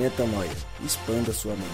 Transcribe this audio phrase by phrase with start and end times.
[0.00, 0.48] Metanoia.
[0.82, 1.68] Expanda sua mente.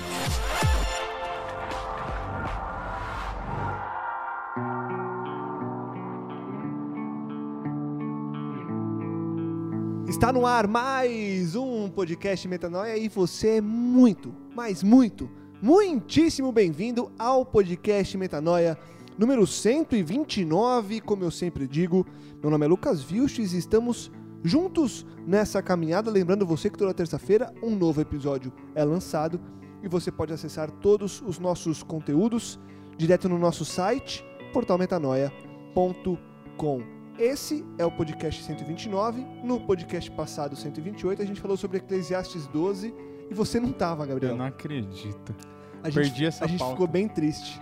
[10.09, 15.31] Está no ar mais um podcast Metanoia e você é muito, mas muito,
[15.63, 18.77] muitíssimo bem-vindo ao podcast Metanoia
[19.17, 21.01] número 129.
[21.01, 22.05] Como eu sempre digo,
[22.43, 24.11] meu nome é Lucas Vilches e estamos
[24.47, 26.11] juntos nessa caminhada.
[26.11, 29.41] Lembrando você que toda terça-feira um novo episódio é lançado
[29.83, 32.59] e você pode acessar todos os nossos conteúdos
[32.97, 36.83] direto no nosso site portalmetanoia.com.
[37.19, 39.25] Esse é o podcast 129.
[39.43, 42.95] No podcast passado, 128, a gente falou sobre Eclesiastes 12
[43.31, 44.33] e você não tava, Gabriel.
[44.33, 45.35] Eu não acredito.
[45.83, 46.75] A gente, Perdi essa A gente pauta.
[46.75, 47.61] ficou bem triste,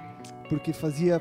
[0.49, 1.21] porque fazia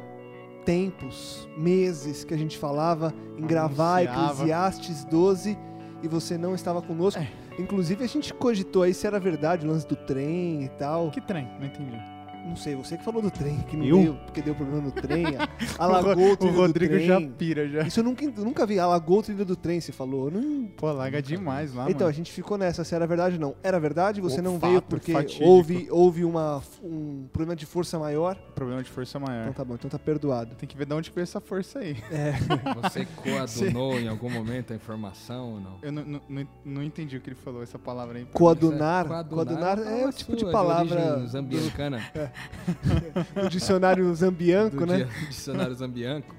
[0.65, 4.33] tempos, meses que a gente falava em gravar Anunciava.
[4.33, 5.57] Eclesiastes 12
[6.01, 7.21] e você não estava conosco.
[7.21, 7.31] É.
[7.59, 11.11] Inclusive a gente cogitou aí se era verdade o lance do trem e tal.
[11.11, 11.47] Que trem?
[11.59, 12.12] Não entendi.
[12.45, 13.97] Não sei, você que falou do trem, que não Eu?
[14.03, 15.23] deu, porque deu problema no trem,
[15.79, 17.07] alagou o o trilho Rodrigo do trem.
[17.07, 17.81] já pira já.
[17.83, 20.29] Isso eu nunca, nunca vi, alagou o trilho do trem, você falou.
[20.29, 20.65] Não...
[20.77, 22.13] Pô, larga demais lá, Então, a mano.
[22.17, 23.55] gente ficou nessa, se era verdade ou não.
[23.63, 25.45] Era verdade, você O não fato veio porque fatídico.
[25.45, 28.35] houve, houve uma, um problema de força maior.
[28.53, 29.43] Problema de força maior.
[29.43, 30.55] Então tá bom, então tá perdoado.
[30.55, 31.95] Tem que ver de onde veio essa força aí.
[32.11, 32.33] É,
[32.83, 35.77] Você coadunou em algum momento a informação ou não?
[35.81, 38.25] Eu não, não, não- não entendi o que ele falou, essa palavra aí.
[38.33, 39.05] coadunar.
[39.07, 41.99] Coadunar Coadunar é o tipo de sua, palavra origem zambiancana,
[43.35, 44.97] do dicionário zambianco, do né?
[44.97, 46.35] dia- dicionário zambianco.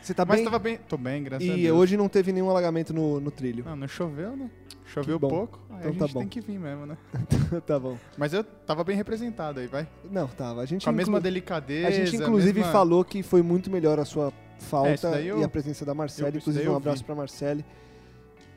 [0.00, 0.44] Você tá Mas bem?
[0.44, 0.78] tava bem.
[0.88, 1.78] Tô bem, graças a E Deus.
[1.78, 3.64] hoje não teve nenhum alagamento no, no trilho.
[3.64, 4.50] Não, não choveu, né?
[4.84, 5.28] Choveu bom.
[5.28, 5.60] pouco.
[5.70, 6.20] Aí Então a tá gente bom.
[6.20, 6.96] tem que vir mesmo, né?
[7.64, 7.96] tá bom.
[8.18, 9.86] Mas eu tava bem representado aí, vai.
[10.10, 10.60] Não, tava.
[10.60, 11.86] A gente, Com a mesma delicadeza.
[11.86, 15.44] a gente inclusive mesma- falou que foi muito melhor a sua É, falta eu- e
[15.44, 16.36] a presença da Marcele.
[16.38, 17.64] Inclusive, um abraço pra Marcele.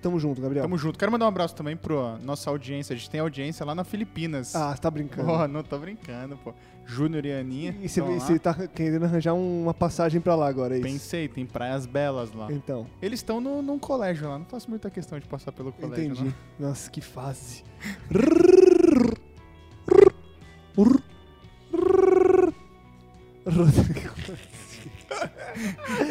[0.02, 0.64] Tamo junto, Gabriel.
[0.64, 1.00] Tamo junto.
[1.00, 2.94] Quero mandar um abraço também pra nossa audiência.
[2.94, 4.56] A gente tem audiência lá na Filipinas.
[4.56, 5.28] Ah, você tá brincando.
[5.28, 6.54] Pô, não tô brincando, pô.
[6.86, 7.76] Júnior e Aninha.
[7.82, 10.88] E você tá querendo arranjar uma passagem pra lá agora, é isso?
[10.88, 12.52] Pensei, tem praias belas lá.
[12.52, 16.36] Então, Eles estão num colégio lá, não faço muita questão de passar pelo colégio, entendi.
[16.60, 16.70] não.
[16.70, 17.64] Nossa, que fase.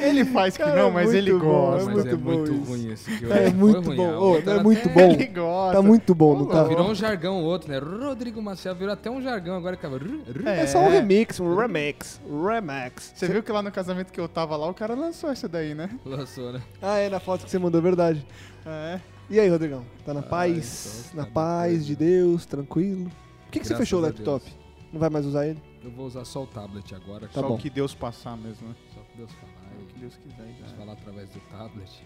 [0.03, 1.82] Ele faz que Cara, não, mas muito ele bom, gosta.
[1.82, 2.65] é Mas muito é bom muito isso.
[2.71, 4.06] ruim esse que É Foi muito ruim, bom.
[4.12, 5.12] não é muito até- bom.
[5.15, 5.77] Ele gosta.
[5.77, 6.65] Tá muito bom, não tá?
[6.65, 7.78] Virou um jargão outro, né?
[7.78, 10.62] Rodrigo Maciel virou até um jargão agora que É.
[10.62, 12.21] É só um remix, um remix.
[12.27, 13.12] Remix.
[13.15, 15.75] Você viu que lá no casamento que eu tava lá, o cara lançou essa daí,
[15.75, 15.91] né?
[16.04, 16.62] lançou, né?
[16.81, 18.25] Ah, é na foto que você mandou, verdade.
[18.66, 19.00] É.
[19.31, 19.84] E aí, Rodrigão?
[20.04, 21.06] Tá na Ah, paz?
[21.12, 21.84] então na tá paz beleza.
[21.87, 23.04] de Deus, tranquilo?
[23.44, 24.44] Por que, que você fechou o laptop?
[24.44, 24.56] Deus.
[24.93, 25.60] Não vai mais usar ele?
[25.83, 27.27] Eu vou usar só o tablet agora.
[27.27, 27.54] Tá Só bom.
[27.54, 28.75] o que Deus passar mesmo, né?
[28.94, 29.82] Só que Deus falar.
[29.82, 30.54] O que Deus quiser.
[30.66, 32.04] Vou falar através do tablet.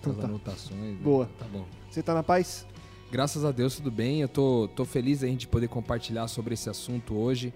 [0.00, 0.28] Então das tá.
[0.28, 0.80] anotações.
[0.80, 0.98] né?
[1.02, 1.26] Boa.
[1.38, 1.66] Tá bom.
[1.90, 2.66] Você tá na paz?
[3.10, 4.20] Graças a Deus, tudo bem.
[4.20, 7.52] Eu tô, tô feliz da gente poder compartilhar sobre esse assunto hoje.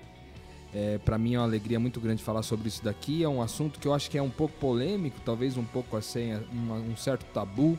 [0.74, 3.22] É, para mim é uma alegria muito grande falar sobre isso daqui.
[3.22, 6.32] É um assunto que eu acho que é um pouco polêmico, talvez um pouco assim,
[6.50, 7.78] uma- um certo tabu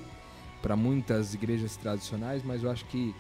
[0.62, 3.14] para muitas igrejas tradicionais, mas eu acho que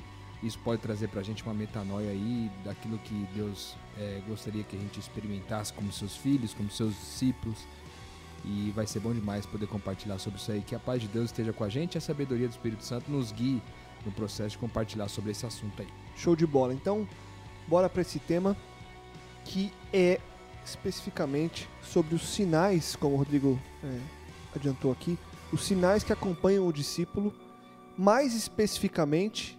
[0.43, 4.75] isso pode trazer para a gente uma metanoia aí daquilo que Deus é, gostaria que
[4.75, 7.57] a gente experimentasse como seus filhos, como seus discípulos.
[8.45, 10.61] E vai ser bom demais poder compartilhar sobre isso aí.
[10.61, 13.09] Que a paz de Deus esteja com a gente e a sabedoria do Espírito Santo
[13.09, 13.61] nos guie
[14.05, 15.87] no processo de compartilhar sobre esse assunto aí.
[16.15, 16.73] Show de bola.
[16.73, 17.07] Então,
[17.67, 18.55] bora para esse tema
[19.45, 20.19] que é
[20.65, 23.99] especificamente sobre os sinais, como o Rodrigo é,
[24.55, 25.17] adiantou aqui,
[25.51, 27.33] os sinais que acompanham o discípulo,
[27.97, 29.57] mais especificamente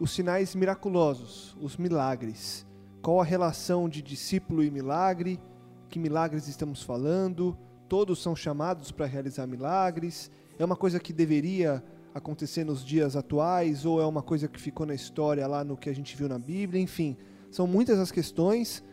[0.00, 2.66] os sinais miraculosos, os milagres.
[3.02, 5.40] Qual a relação de discípulo e milagre?
[5.88, 7.56] Que milagres estamos falando?
[7.88, 10.30] Todos são chamados para realizar milagres?
[10.58, 11.82] É uma coisa que deveria
[12.14, 15.88] acontecer nos dias atuais ou é uma coisa que ficou na história lá no que
[15.88, 16.82] a gente viu na Bíblia?
[16.82, 17.16] Enfim,
[17.50, 18.84] são muitas as questões,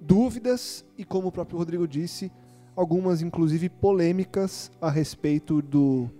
[0.00, 2.32] dúvidas e, como o próprio Rodrigo disse,
[2.74, 6.10] algumas inclusive polêmicas a respeito do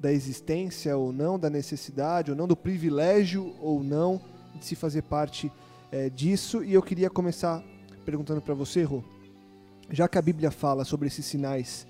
[0.00, 4.20] da existência ou não, da necessidade ou não, do privilégio ou não
[4.54, 5.50] de se fazer parte
[5.90, 6.62] eh, disso.
[6.62, 7.64] E eu queria começar
[8.04, 9.02] perguntando para você, Rô,
[9.90, 11.86] já que a Bíblia fala sobre esses sinais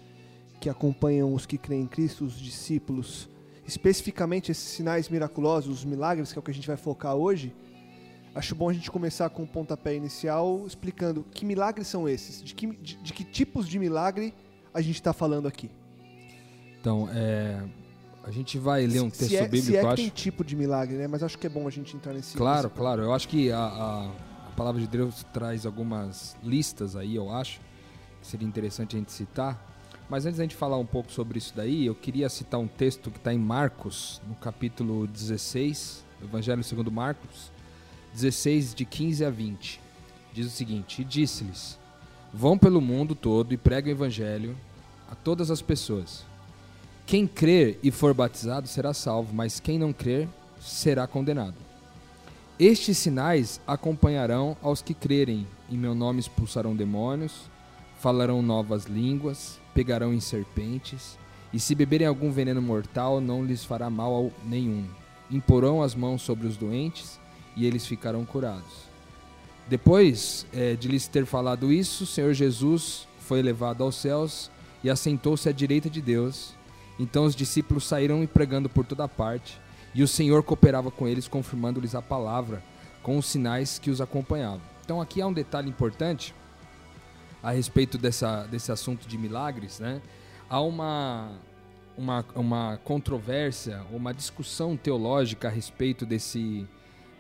[0.61, 3.29] que acompanham os que creem em Cristo, os discípulos,
[3.67, 7.55] especificamente esses sinais miraculosos, os milagres, que é o que a gente vai focar hoje,
[8.35, 12.55] acho bom a gente começar com um pontapé inicial explicando que milagres são esses, de
[12.55, 14.35] que, de, de que tipos de milagre
[14.75, 15.71] a gente está falando aqui.
[16.81, 17.61] Então, é,
[18.25, 19.97] a gente vai ler um Se- texto se é, bíblico, se é eu que acho.
[19.97, 21.07] tem tipo de milagre, né?
[21.09, 22.37] Mas acho que é bom a gente entrar nesse.
[22.37, 23.03] Claro, nesse- claro.
[23.03, 24.07] Eu acho que a, a,
[24.47, 27.61] a palavra de Deus traz algumas listas aí, eu acho,
[28.29, 29.65] seria interessante a gente citar.
[30.09, 33.11] Mas antes da gente falar um pouco sobre isso daí, eu queria citar um texto
[33.11, 37.51] que está em Marcos, no capítulo 16, Evangelho segundo Marcos
[38.15, 39.81] 16, de 15 a 20.
[40.33, 41.79] Diz o seguinte: E disse-lhes:
[42.33, 44.57] Vão pelo mundo todo e preguem o Evangelho
[45.11, 46.25] a todas as pessoas.
[47.07, 50.29] Quem crer e for batizado será salvo, mas quem não crer
[50.61, 51.55] será condenado.
[52.59, 55.47] Estes sinais acompanharão aos que crerem.
[55.71, 57.49] Em meu nome expulsarão demônios,
[57.99, 61.19] falarão novas línguas, pegarão em serpentes,
[61.53, 64.87] e se beberem algum veneno mortal, não lhes fará mal nenhum.
[65.31, 67.19] Imporão as mãos sobre os doentes
[67.57, 68.89] e eles ficarão curados.
[69.69, 74.51] Depois é, de lhes ter falado isso, o Senhor Jesus foi levado aos céus
[74.83, 76.55] e assentou-se à direita de Deus.
[76.99, 79.61] Então os discípulos saíram pregando por toda parte,
[79.95, 82.63] e o Senhor cooperava com eles, confirmando-lhes a palavra
[83.03, 84.61] com os sinais que os acompanhavam.
[84.85, 86.35] Então aqui há um detalhe importante
[87.43, 90.01] a respeito dessa, desse assunto de milagres, né?
[90.51, 91.33] Há uma,
[91.97, 96.67] uma, uma controvérsia, uma discussão teológica a respeito desse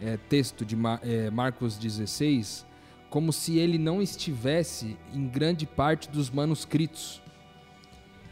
[0.01, 2.67] é, texto de Mar, é, Marcos 16,
[3.11, 7.23] como se ele não estivesse em grande parte dos manuscritos.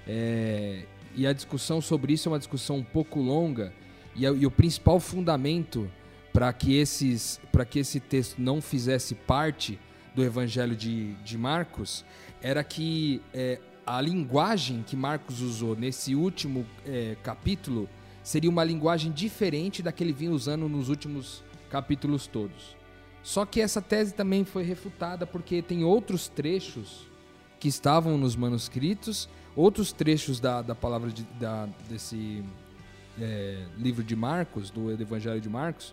[0.07, 0.85] É,
[1.15, 3.73] e a discussão sobre isso é uma discussão um pouco longa,
[4.15, 5.91] e, e o principal fundamento
[6.33, 7.41] para que, esses,
[7.71, 9.79] que esse texto não fizesse parte
[10.17, 12.03] do Evangelho de, de Marcos
[12.41, 17.87] era que é, a linguagem que Marcos usou nesse último é, capítulo
[18.23, 22.75] seria uma linguagem diferente da que ele vinha usando nos últimos capítulos todos.
[23.23, 27.07] Só que essa tese também foi refutada porque tem outros trechos
[27.61, 32.43] que estavam nos manuscritos, outros trechos da, da palavra de, da, desse
[33.21, 35.93] é, livro de Marcos, do Evangelho de Marcos,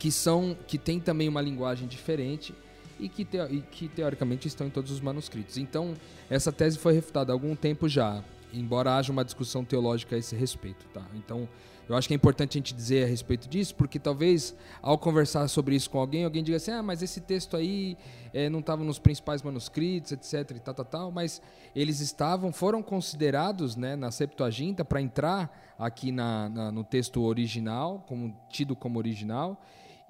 [0.00, 2.52] que são que tem também uma linguagem diferente
[2.98, 5.56] e que, e que teoricamente estão em todos os manuscritos.
[5.58, 5.94] Então,
[6.28, 8.22] essa tese foi refutada há algum tempo já,
[8.52, 10.86] embora haja uma discussão teológica a esse respeito.
[10.92, 11.04] Tá?
[11.14, 11.48] Então,
[11.88, 15.48] eu acho que é importante a gente dizer a respeito disso, porque talvez ao conversar
[15.48, 17.96] sobre isso com alguém, alguém diga assim: ah, mas esse texto aí
[18.34, 20.56] é, não estava nos principais manuscritos, etc.
[20.56, 21.10] e tal, tal, tal.
[21.10, 21.40] Mas
[21.74, 28.04] eles estavam, foram considerados né, na Septuaginta para entrar aqui na, na, no texto original,
[28.06, 29.58] como tido como original.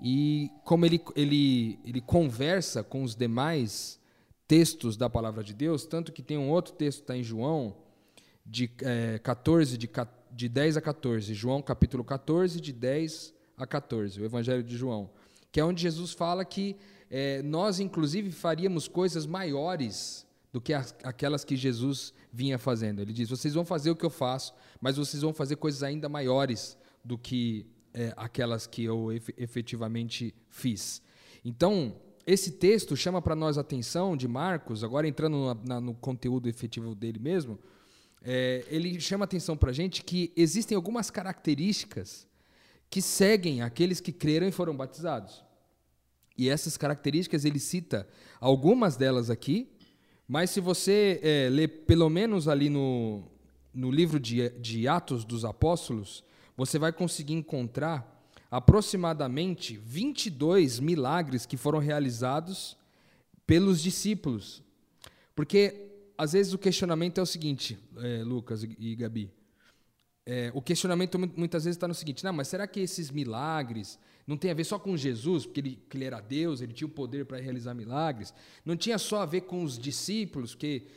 [0.01, 3.99] E como ele, ele, ele conversa com os demais
[4.47, 7.77] textos da palavra de Deus, tanto que tem um outro texto, está em João,
[8.47, 9.91] de é, 14, de,
[10.33, 11.35] de 10 a 14.
[11.35, 15.11] João capítulo 14, de 10 a 14, o Evangelho de João.
[15.53, 16.77] Que é onde Jesus fala que
[17.11, 23.03] é, nós, inclusive, faríamos coisas maiores do que as, aquelas que Jesus vinha fazendo.
[23.03, 26.09] Ele diz: vocês vão fazer o que eu faço, mas vocês vão fazer coisas ainda
[26.09, 27.67] maiores do que
[27.99, 31.03] é, aquelas que eu efetivamente fiz.
[31.45, 35.95] Então, esse texto chama para nós a atenção de Marcos, agora entrando na, na, no
[35.95, 37.59] conteúdo efetivo dele mesmo,
[38.23, 42.25] é, ele chama atenção para a gente que existem algumas características
[42.89, 45.45] que seguem aqueles que creram e foram batizados.
[46.37, 48.09] E essas características ele cita
[48.41, 49.73] algumas delas aqui,
[50.27, 53.25] mas se você é, ler pelo menos ali no,
[53.75, 56.23] no livro de, de Atos dos Apóstolos,
[56.59, 58.21] você vai conseguir encontrar
[58.51, 62.77] aproximadamente 22 milagres que foram realizados
[63.47, 64.61] pelos discípulos.
[65.37, 65.89] Porque
[66.19, 69.31] às vezes o questionamento é o seguinte, é, Lucas e Gabi.
[70.27, 73.97] É, o questionamento muitas vezes está no seguinte: não, mas será que esses milagres
[74.27, 76.91] não tem a ver só com Jesus, porque ele, ele era Deus, ele tinha o
[76.91, 78.35] poder para realizar milagres?
[78.65, 80.89] Não tinha só a ver com os discípulos, que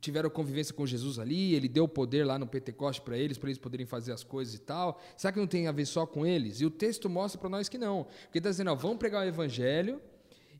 [0.00, 3.58] tiveram convivência com Jesus ali, ele deu poder lá no Pentecoste para eles, para eles
[3.58, 5.00] poderem fazer as coisas e tal.
[5.16, 6.60] Será que não tem a ver só com eles?
[6.60, 8.04] E o texto mostra para nós que não.
[8.24, 10.00] Porque está dizendo, ó, vão pregar o evangelho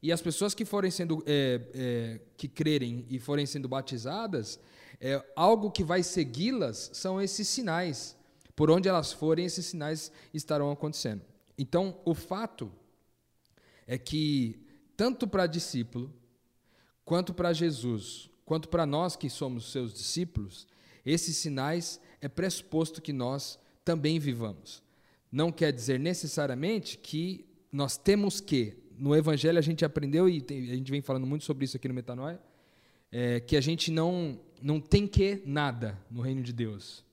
[0.02, 4.59] e as pessoas que forem sendo, é, é, que crerem e forem sendo batizadas,
[5.00, 8.16] é, algo que vai segui-las são esses sinais.
[8.54, 11.23] Por onde elas forem, esses sinais estarão acontecendo.
[11.56, 12.70] Então, o fato
[13.87, 14.66] é que,
[14.97, 16.12] tanto para discípulo,
[17.04, 20.66] quanto para Jesus, quanto para nós que somos seus discípulos,
[21.07, 24.83] esses sinais é pressuposto que nós também vivamos.
[25.30, 30.75] Não quer dizer necessariamente que nós temos que, no Evangelho a gente aprendeu, e a
[30.75, 32.40] gente vem falando muito sobre isso aqui no Metanoia,
[33.12, 37.04] é, que a gente não, não tem que nada no reino de Deus.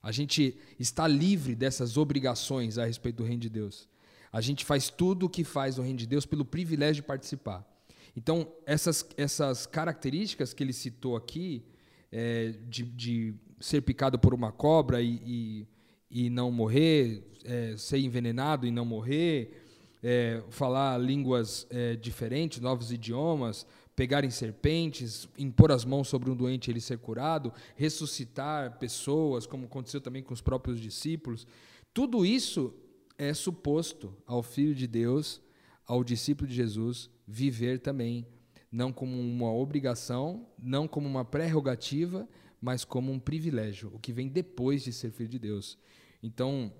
[0.00, 3.88] A gente está livre dessas obrigações a respeito do reino de Deus.
[4.32, 7.68] A gente faz tudo o que faz no reino de Deus pelo privilégio de participar.
[8.16, 11.64] Então, essas, essas características que ele citou aqui,
[12.12, 15.66] é, de, de, ser picado por uma cobra e,
[16.10, 19.64] e, e não morrer, é, ser envenenado e não morrer,
[20.02, 23.66] é, falar línguas é, diferentes, novos idiomas,
[23.96, 29.66] pegarem serpentes, impor as mãos sobre um doente e ele ser curado, ressuscitar pessoas, como
[29.66, 31.46] aconteceu também com os próprios discípulos.
[31.92, 32.74] Tudo isso
[33.16, 35.40] é suposto ao Filho de Deus,
[35.86, 38.26] ao discípulo de Jesus, viver também,
[38.70, 42.28] não como uma obrigação, não como uma prerrogativa,
[42.60, 45.78] mas como um privilégio, o que vem depois de ser filho de Deus.
[46.22, 46.72] Então,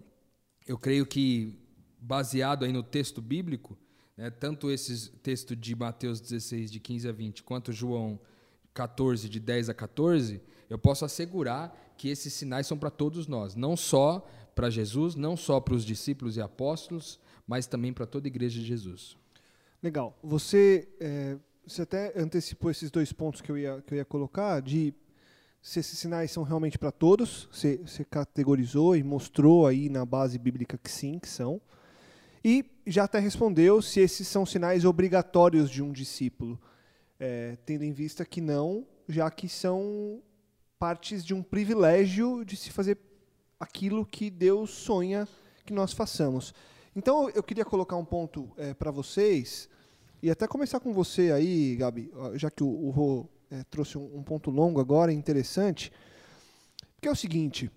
[0.66, 1.58] eu creio que,
[2.00, 3.78] baseado aí no texto bíblico,
[4.16, 8.18] né, tanto esse texto de Mateus 16, de 15 a 20, quanto João
[8.72, 13.54] 14, de 10 a 14, eu posso assegurar que esses sinais são para todos nós,
[13.54, 18.26] não só para Jesus, não só para os discípulos e apóstolos, mas também para toda
[18.26, 19.16] a igreja de Jesus.
[19.85, 20.19] Legal.
[20.23, 21.37] Você, é,
[21.67, 24.95] você até antecipou esses dois pontos que eu ia, que eu ia colocar, de
[25.61, 30.38] se esses sinais são realmente para todos, você, você categorizou e mostrou aí na base
[30.38, 31.61] bíblica que sim, que são.
[32.43, 36.59] E já até respondeu se esses são sinais obrigatórios de um discípulo,
[37.21, 40.23] é, tendo em vista que não, já que são
[40.79, 42.97] partes de um privilégio de se fazer
[43.61, 45.29] aquilo que Deus sonha
[45.67, 46.55] que nós façamos.
[46.96, 49.68] Então eu queria colocar um ponto é, para vocês,
[50.22, 54.18] e até começar com você aí, Gabi, já que o, o Rô é, trouxe um,
[54.18, 55.92] um, ponto longo agora, interessante,
[57.00, 57.70] que é o seguinte: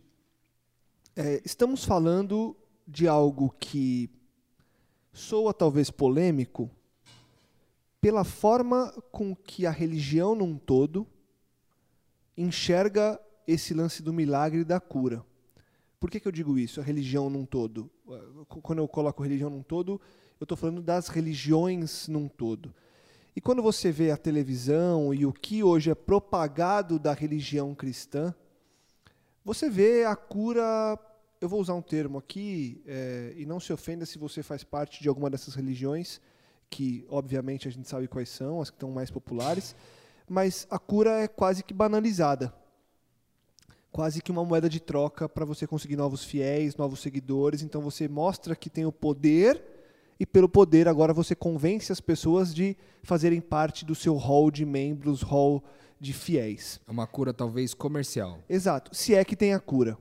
[1.15, 2.55] é, estamos falando
[2.87, 4.09] de algo que
[5.11, 6.69] soa talvez polêmico
[7.99, 11.07] pela forma com que a religião num todo
[12.37, 15.25] enxerga esse lance do milagre e da cura.
[15.99, 16.79] Por que, que eu digo isso?
[16.79, 17.89] A religião num todo.
[18.47, 19.99] Quando eu coloco religião num todo,
[20.39, 22.73] eu estou falando das religiões num todo.
[23.35, 28.33] E quando você vê a televisão e o que hoje é propagado da religião cristã,
[29.43, 30.99] você vê a cura.
[31.39, 35.01] Eu vou usar um termo aqui, é, e não se ofenda se você faz parte
[35.01, 36.19] de alguma dessas religiões,
[36.67, 39.75] que obviamente a gente sabe quais são, as que estão mais populares,
[40.27, 42.51] mas a cura é quase que banalizada
[43.97, 47.63] quase que uma moeda de troca para você conseguir novos fiéis, novos seguidores.
[47.63, 49.59] Então você mostra que tem o poder
[50.19, 54.67] e pelo poder agora você convence as pessoas de fazerem parte do seu hall de
[54.67, 55.63] membros, hall
[55.99, 56.79] de fiéis.
[56.87, 58.37] É uma cura talvez comercial.
[58.47, 59.97] Exato, se é que tem a cura.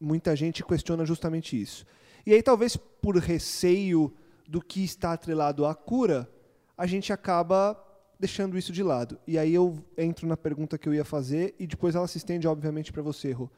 [0.00, 1.86] Muita gente questiona justamente isso.
[2.26, 4.12] E aí talvez por receio
[4.48, 6.28] do que está atrelado à cura,
[6.76, 7.80] a gente acaba
[8.18, 9.18] deixando isso de lado.
[9.26, 12.48] E aí eu entro na pergunta que eu ia fazer e depois ela se estende,
[12.48, 13.48] obviamente, para você, Rô.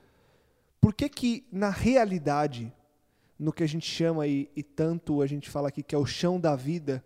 [0.80, 2.72] Por que que, na realidade,
[3.38, 6.06] no que a gente chama e, e tanto a gente fala aqui que é o
[6.06, 7.04] chão da vida,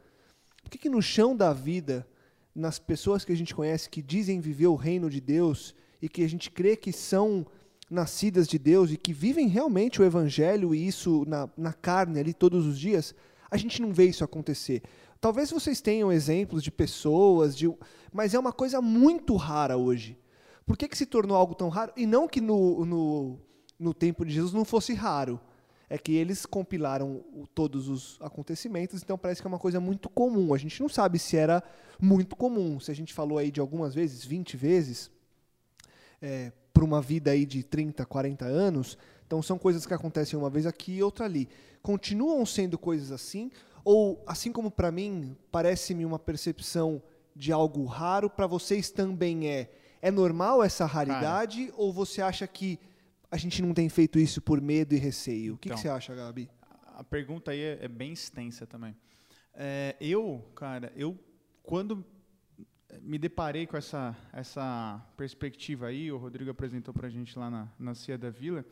[0.63, 2.07] por que que no chão da vida,
[2.55, 6.23] nas pessoas que a gente conhece que dizem viver o reino de Deus e que
[6.23, 7.47] a gente crê que são
[7.91, 12.33] nascidas de Deus e que vivem realmente o evangelho e isso na, na carne ali
[12.33, 13.15] todos os dias,
[13.51, 14.83] a gente não vê isso acontecer.
[15.21, 17.73] Talvez vocês tenham exemplos de pessoas, de,
[18.13, 20.19] mas é uma coisa muito rara hoje.
[20.67, 21.93] Por que, que se tornou algo tão raro?
[21.97, 23.39] E não que no, no,
[23.79, 25.41] no tempo de Jesus não fosse raro.
[25.89, 27.23] É que eles compilaram
[27.55, 30.55] todos os acontecimentos, então parece que é uma coisa muito comum.
[30.55, 31.63] A gente não sabe se era
[32.01, 32.81] muito comum.
[32.81, 35.11] Se a gente falou aí de algumas vezes, 20 vezes,
[36.21, 40.51] é, para uma vida aí de 30, 40 anos, então são coisas que acontecem uma
[40.51, 41.49] vez aqui e outra ali.
[41.83, 43.51] Continuam sendo coisas assim,
[43.85, 47.03] ou, assim como para mim, parece-me uma percepção
[47.37, 49.71] de algo raro, para vocês também é?
[50.01, 52.79] É normal essa raridade Cara, ou você acha que
[53.31, 55.55] a gente não tem feito isso por medo e receio?
[55.55, 56.49] O que, então, que você acha, Gabi?
[56.95, 58.95] A pergunta aí é, é bem extensa também.
[59.55, 61.19] É, eu, cara, eu
[61.63, 62.05] quando
[63.01, 67.69] me deparei com essa, essa perspectiva aí, o Rodrigo apresentou para a gente lá na,
[67.79, 68.65] na Cia da Vila,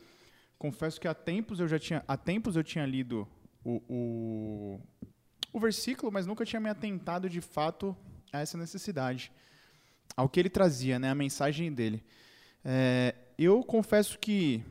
[0.57, 3.27] confesso que há tempos eu já tinha, há tempos eu tinha lido
[3.63, 4.79] o, o,
[5.51, 7.95] o versículo, mas nunca tinha me atentado de fato
[8.31, 9.31] a essa necessidade,
[10.15, 12.03] ao que ele trazia, né, a mensagem dele.
[12.63, 14.63] É, eu confesso que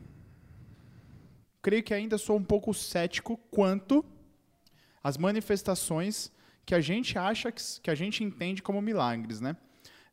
[1.61, 4.05] creio que ainda sou um pouco cético quanto
[5.03, 6.33] às manifestações
[6.65, 9.57] que a gente acha que, que a gente entende como milagres, né?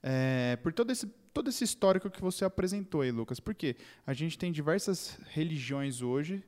[0.01, 3.39] É, por todo esse todo esse histórico que você apresentou aí, Lucas.
[3.39, 6.43] Porque a gente tem diversas religiões hoje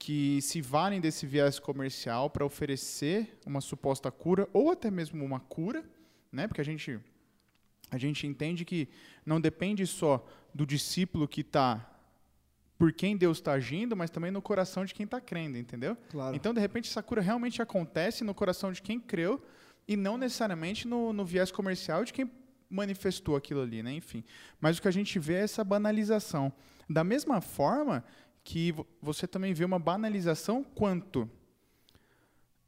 [0.00, 5.38] que se valem desse viés comercial para oferecer uma suposta cura ou até mesmo uma
[5.38, 5.84] cura,
[6.32, 6.48] né?
[6.48, 6.98] Porque a gente
[7.90, 8.88] a gente entende que
[9.26, 11.86] não depende só do discípulo que está
[12.78, 15.94] por quem Deus está agindo, mas também no coração de quem está crendo, entendeu?
[16.08, 16.34] Claro.
[16.34, 19.42] Então, de repente, essa cura realmente acontece no coração de quem creu
[19.86, 22.30] e não necessariamente no, no viés comercial de quem
[22.70, 23.92] manifestou aquilo ali, né?
[23.92, 24.24] Enfim.
[24.58, 26.50] Mas o que a gente vê é essa banalização.
[26.88, 28.02] Da mesma forma
[28.42, 31.28] que você também vê uma banalização quanto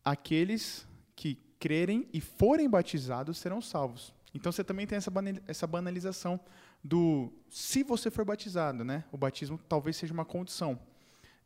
[0.05, 4.15] aqueles que crerem e forem batizados serão salvos.
[4.35, 4.99] Então você também tem
[5.47, 6.41] essa banalização
[6.83, 9.05] do se você for batizado, né?
[9.13, 10.79] O batismo talvez seja uma condição.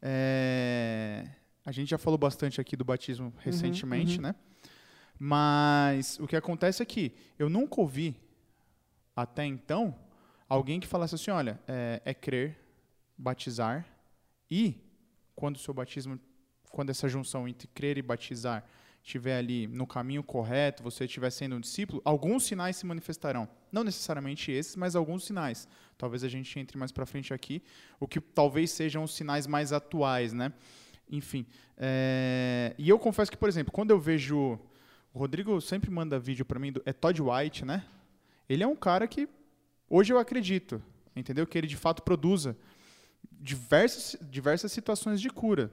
[0.00, 1.28] É...
[1.64, 4.22] A gente já falou bastante aqui do batismo recentemente, uhum.
[4.22, 4.34] né?
[5.18, 8.14] Mas o que acontece é que eu nunca ouvi,
[9.14, 9.94] até então,
[10.48, 12.58] alguém que falasse assim: olha, é, é crer,
[13.18, 13.84] batizar,
[14.50, 14.80] e
[15.34, 16.18] quando o seu batismo,
[16.70, 18.64] quando essa junção entre crer e batizar
[19.06, 23.48] estiver ali no caminho correto, você estiver sendo um discípulo, alguns sinais se manifestarão.
[23.70, 25.68] Não necessariamente esses, mas alguns sinais.
[25.96, 27.62] Talvez a gente entre mais para frente aqui,
[28.00, 30.52] o que talvez sejam os sinais mais atuais, né?
[31.08, 31.46] Enfim.
[31.76, 32.74] É...
[32.76, 34.58] E eu confesso que, por exemplo, quando eu vejo.
[35.14, 36.82] O Rodrigo sempre manda vídeo para mim, do...
[36.84, 37.86] é Todd White, né?
[38.48, 39.28] Ele é um cara que
[39.88, 40.82] hoje eu acredito,
[41.14, 41.46] entendeu?
[41.46, 42.56] Que ele de fato produza
[43.40, 45.70] diversas, diversas situações de cura.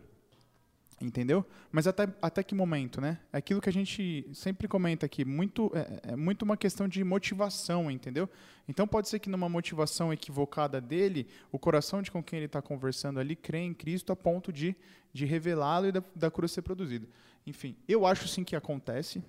[1.02, 1.46] Entendeu?
[1.72, 3.20] Mas até, até que momento, né?
[3.34, 7.04] É aquilo que a gente sempre comenta aqui, muito, é, é muito uma questão de
[7.04, 8.30] motivação, entendeu?
[8.70, 12.62] Então pode ser que numa motivação equivocada dele, o coração de com quem ele está
[12.62, 14.76] conversando ali crê em Cristo a ponto de,
[15.12, 17.06] de revelá-lo e da, da cura ser produzida.
[17.46, 19.22] Enfim, eu acho sim que acontece.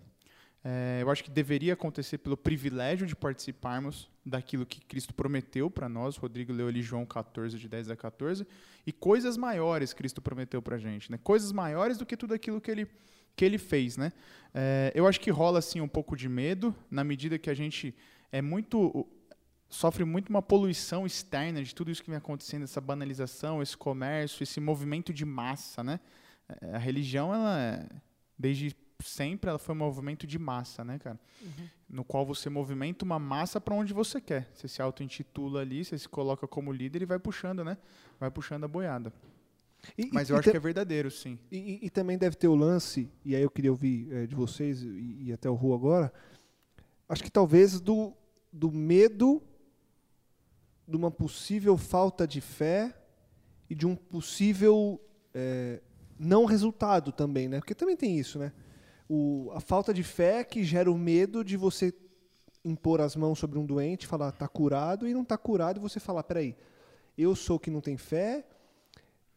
[0.67, 5.91] É, eu acho que deveria acontecer pelo privilégio de participarmos daquilo que Cristo prometeu para
[5.91, 6.17] nós.
[6.17, 8.47] Rodrigo leu ali João 14, de 10 a 14.
[8.87, 11.13] E coisas maiores Cristo prometeu para a gente.
[11.13, 11.19] Né?
[11.23, 12.89] Coisas maiores do que tudo aquilo que ele,
[13.37, 13.99] que ele fez.
[13.99, 14.11] Né?
[14.55, 17.95] É, eu acho que rola assim, um pouco de medo, na medida que a gente
[18.33, 19.07] é muito
[19.69, 24.43] sofre muito uma poluição externa de tudo isso que vem acontecendo, essa banalização, esse comércio,
[24.43, 25.99] esse movimento de massa, né?
[26.61, 27.87] É, a religião, ela, é,
[28.39, 31.19] desde sempre ela foi um movimento de massa, né, cara?
[31.43, 31.69] Uhum.
[31.89, 34.51] No qual você movimenta uma massa para onde você quer.
[34.55, 37.77] Você se auto-intitula ali, você se coloca como líder e vai puxando, né?
[38.19, 39.13] Vai puxando a boiada.
[39.99, 41.39] E, Mas eu acho que é verdadeiro, sim.
[41.51, 44.83] E, e, também deve ter o lance, e aí eu queria ouvir é, de vocês
[44.83, 46.13] e, e, até o Ru agora,
[47.09, 48.15] acho que talvez do,
[48.51, 49.43] do medo
[50.89, 52.97] de uma possível falta de fé
[53.69, 55.01] e de um possível
[55.35, 55.83] é,
[56.19, 57.59] não resultado também, né?
[57.59, 58.53] Porque também tem isso, né?
[59.09, 61.93] O, a falta de fé que gera o medo de você
[62.65, 66.01] impor as mãos sobre um doente, falar está curado e não está curado e você
[66.01, 66.57] falar, peraí,
[67.17, 68.45] eu sou que não tem fé,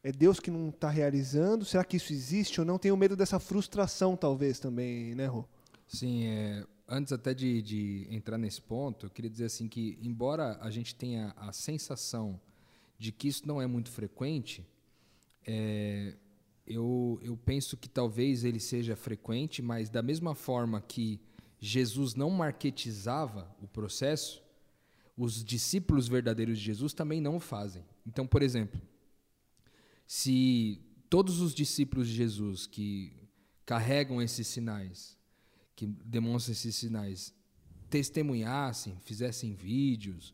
[0.02, 2.80] é Deus que não está realizando, será que isso existe ou não?
[2.80, 5.44] Tenho medo dessa frustração talvez também, né, Rô?
[5.88, 10.58] Sim, é, antes até de, de entrar nesse ponto, eu queria dizer assim que, embora
[10.62, 12.40] a gente tenha a sensação
[12.98, 14.66] de que isso não é muito frequente,
[15.46, 16.16] é,
[16.68, 21.20] eu, eu penso que talvez ele seja frequente, mas da mesma forma que
[21.60, 24.44] Jesus não marketizava o processo,
[25.16, 27.86] os discípulos verdadeiros de Jesus também não o fazem.
[28.06, 28.80] Então, por exemplo,
[30.06, 33.14] se todos os discípulos de Jesus que
[33.66, 35.18] carregam esses sinais,
[35.74, 37.34] que demonstram esses sinais,
[37.90, 40.34] testemunhassem, fizessem vídeos,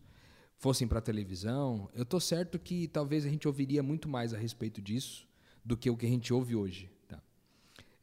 [0.58, 4.38] fossem para a televisão, eu estou certo que talvez a gente ouviria muito mais a
[4.38, 5.28] respeito disso
[5.64, 6.90] do que o que a gente ouve hoje.
[7.08, 7.22] Tá?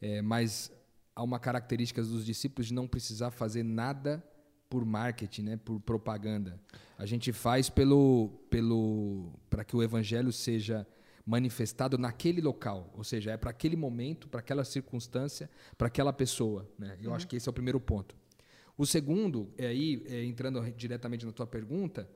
[0.00, 0.72] É, mas
[1.14, 4.24] há uma característica dos discípulos de não precisar fazer nada
[4.68, 6.58] por marketing, né, por propaganda.
[6.96, 10.86] A gente faz pelo, pelo, para que o evangelho seja
[11.26, 16.68] manifestado naquele local, ou seja, é para aquele momento, para aquela circunstância, para aquela pessoa.
[16.78, 16.96] Né?
[17.00, 17.16] Eu uhum.
[17.16, 18.16] acho que esse é o primeiro ponto.
[18.76, 22.08] O segundo, é aí é, entrando diretamente na tua pergunta,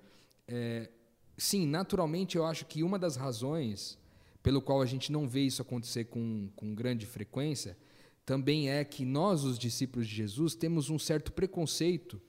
[0.49, 0.91] é,
[1.37, 3.99] sim, naturalmente eu acho que uma das razões
[4.45, 7.79] pelo qual a gente não vê isso acontecer com, com grande frequência,
[8.27, 12.21] também é que nós, os discípulos de Jesus, temos um certo preconceito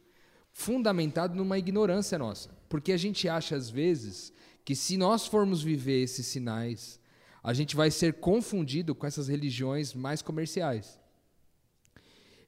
[0.54, 2.50] fundamentado numa ignorância nossa.
[2.70, 4.32] Porque a gente acha, às vezes,
[4.64, 7.02] que se nós formos viver esses sinais,
[7.44, 10.98] a gente vai ser confundido com essas religiões mais comerciais.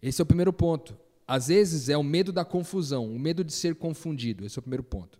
[0.01, 0.97] Esse é o primeiro ponto.
[1.27, 4.45] Às vezes é o medo da confusão, o medo de ser confundido.
[4.45, 5.19] Esse é o primeiro ponto.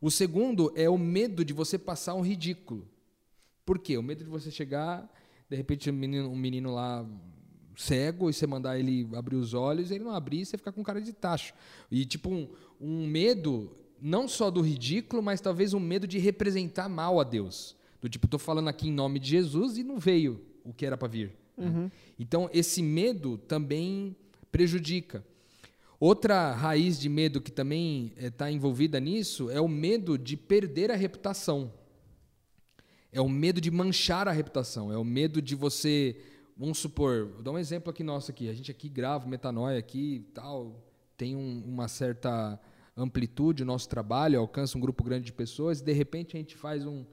[0.00, 2.88] O segundo é o medo de você passar um ridículo.
[3.68, 3.98] Por quê?
[3.98, 5.06] O medo de você chegar,
[5.46, 7.06] de repente, um menino, um menino lá
[7.76, 10.82] cego e você mandar ele abrir os olhos, ele não abrir e você ficar com
[10.82, 11.52] cara de tacho.
[11.90, 12.48] E tipo um,
[12.80, 17.76] um medo não só do ridículo, mas talvez um medo de representar mal a Deus.
[18.00, 20.96] Do tipo, estou falando aqui em nome de Jesus e não veio o que era
[20.96, 21.36] para vir.
[21.58, 21.90] Uhum.
[22.18, 24.16] Então, esse medo também
[24.50, 25.22] prejudica.
[26.00, 30.90] Outra raiz de medo que também está eh, envolvida nisso é o medo de perder
[30.90, 31.70] a reputação.
[33.10, 36.20] É o medo de manchar a reputação, é o medo de você,
[36.56, 40.26] vamos supor, vou dar um exemplo aqui nosso aqui, a gente aqui grava metanoia aqui
[40.34, 40.84] tal,
[41.16, 42.60] tem um, uma certa
[42.94, 46.54] amplitude o nosso trabalho, alcança um grupo grande de pessoas, e de repente a gente
[46.54, 47.06] faz um,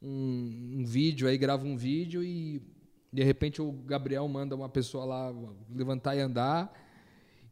[0.00, 2.62] um, um vídeo aí, grava um vídeo e
[3.12, 5.34] de repente o Gabriel manda uma pessoa lá
[5.68, 6.72] levantar e andar,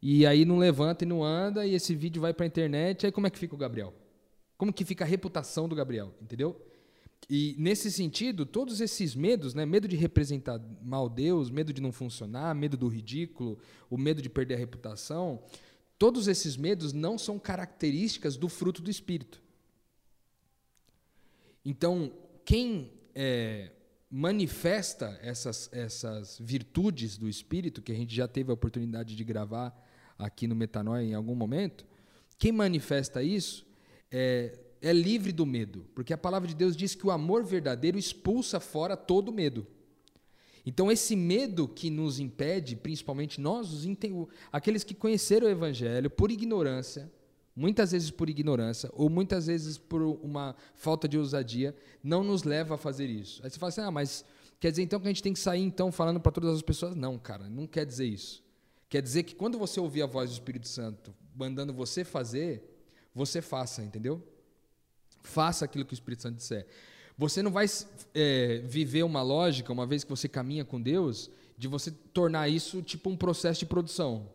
[0.01, 3.13] e aí não levanta e não anda, e esse vídeo vai para a internet, aí
[3.13, 3.93] como é que fica o Gabriel?
[4.57, 6.72] Como que fica a reputação do Gabriel, entendeu?
[7.29, 11.93] E nesse sentido, todos esses medos, né, medo de representar mal Deus, medo de não
[11.93, 13.59] funcionar, medo do ridículo,
[13.89, 15.43] o medo de perder a reputação,
[15.99, 19.43] todos esses medos não são características do fruto do Espírito.
[21.65, 22.13] Então,
[22.45, 23.71] quem é,
[24.11, 29.75] manifesta essas, essas virtudes do Espírito, que a gente já teve a oportunidade de gravar
[30.19, 31.87] aqui no Metanoia em algum momento,
[32.37, 33.65] quem manifesta isso
[34.11, 37.97] é, é livre do medo, porque a palavra de Deus diz que o amor verdadeiro
[37.97, 39.67] expulsa fora todo medo.
[40.67, 43.87] Então, esse medo que nos impede, principalmente nós, os
[44.53, 47.11] aqueles que conheceram o Evangelho por ignorância,
[47.55, 52.75] muitas vezes por ignorância, ou muitas vezes por uma falta de ousadia, não nos leva
[52.75, 53.41] a fazer isso.
[53.45, 54.25] Aí você fala assim: ah, mas
[54.61, 56.95] quer dizer então que a gente tem que sair então falando para todas as pessoas?
[56.95, 58.43] Não, cara, não quer dizer isso.
[58.89, 62.63] Quer dizer que quando você ouvir a voz do Espírito Santo mandando você fazer,
[63.15, 64.23] você faça, entendeu?
[65.23, 66.67] Faça aquilo que o Espírito Santo disser.
[67.17, 67.67] Você não vai
[68.15, 72.83] é, viver uma lógica, uma vez que você caminha com Deus, de você tornar isso
[72.83, 74.29] tipo um processo de produção.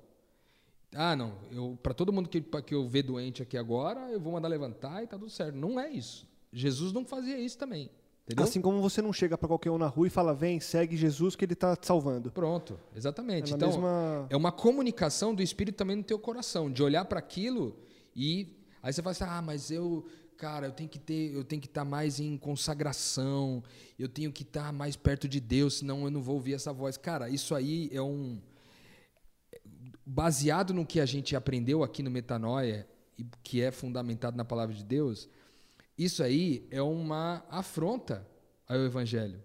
[0.96, 1.34] Ah, não,
[1.84, 5.08] para todo mundo que, que eu ver doente aqui agora, eu vou mandar levantar e
[5.08, 5.56] tá tudo certo.
[5.56, 6.28] Não é isso.
[6.52, 7.90] Jesus não fazia isso também.
[8.26, 8.44] Entendeu?
[8.44, 11.36] Assim como você não chega para qualquer um na rua e fala, vem, segue Jesus
[11.36, 12.30] que ele está te salvando.
[12.30, 13.54] Pronto, exatamente.
[13.54, 14.28] É então, mesma...
[14.30, 17.78] é uma comunicação do Espírito também no teu coração, de olhar para aquilo
[18.14, 20.06] e aí você fala assim, ah, mas eu,
[20.38, 23.64] cara, eu tenho que ter, eu tenho que estar tá mais em consagração,
[23.98, 26.72] eu tenho que estar tá mais perto de Deus, senão eu não vou ouvir essa
[26.72, 26.96] voz.
[26.96, 28.40] Cara, isso aí é um
[30.06, 32.88] baseado no que a gente aprendeu aqui no Metanoia,
[33.44, 35.28] que é fundamentado na palavra de Deus,
[35.98, 38.26] isso aí é uma afronta
[38.68, 39.42] ao Evangelho.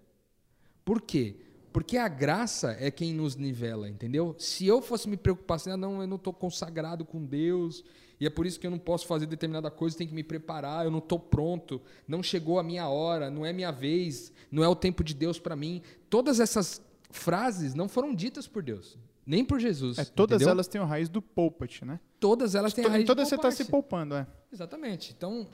[0.84, 1.36] Por quê?
[1.72, 4.36] Porque a graça é quem nos nivela, entendeu?
[4.38, 7.82] Se eu fosse me preocupar assim, ah, não, eu não estou consagrado com Deus,
[8.22, 10.84] e é por isso que eu não posso fazer determinada coisa, tenho que me preparar,
[10.84, 14.68] eu não estou pronto, não chegou a minha hora, não é minha vez, não é
[14.68, 15.82] o tempo de Deus para mim.
[16.08, 16.80] Todas essas
[17.10, 18.96] frases não foram ditas por Deus.
[19.26, 19.98] Nem por Jesus.
[19.98, 20.52] É, todas entendeu?
[20.52, 21.98] elas têm o raiz do poupa-te, né?
[22.20, 24.24] Todas elas têm a raiz Todas você está se poupando, é.
[24.52, 25.12] Exatamente.
[25.18, 25.48] Então,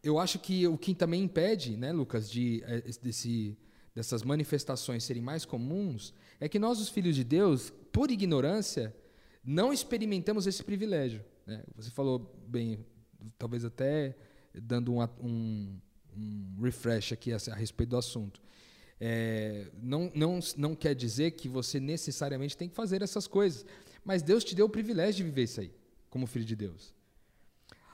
[0.00, 3.58] eu acho que o que também impede, né, Lucas, de, é, desse,
[3.92, 8.94] dessas manifestações serem mais comuns, é que nós, os filhos de Deus, por ignorância,
[9.44, 11.31] não experimentamos esse privilégio.
[11.46, 11.62] Né?
[11.76, 12.84] Você falou bem,
[13.38, 14.16] talvez até
[14.54, 15.80] dando um, um,
[16.16, 18.40] um refresh aqui a, a respeito do assunto.
[19.00, 23.66] É, não, não, não quer dizer que você necessariamente tem que fazer essas coisas.
[24.04, 25.72] Mas Deus te deu o privilégio de viver isso aí,
[26.08, 26.94] como filho de Deus.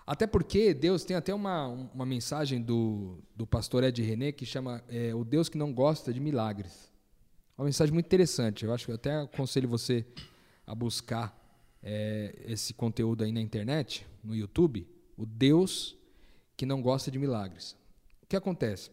[0.07, 4.83] Até porque Deus tem até uma, uma mensagem do, do pastor Ed René que chama
[4.89, 6.91] é, O Deus que não gosta de milagres.
[7.59, 8.65] Uma mensagem muito interessante.
[8.65, 10.07] Eu acho que eu até aconselho você
[10.67, 11.38] a buscar
[11.83, 14.87] é, esse conteúdo aí na internet, no YouTube.
[15.17, 15.97] O Deus
[16.57, 17.77] que não gosta de milagres.
[18.23, 18.91] O que acontece?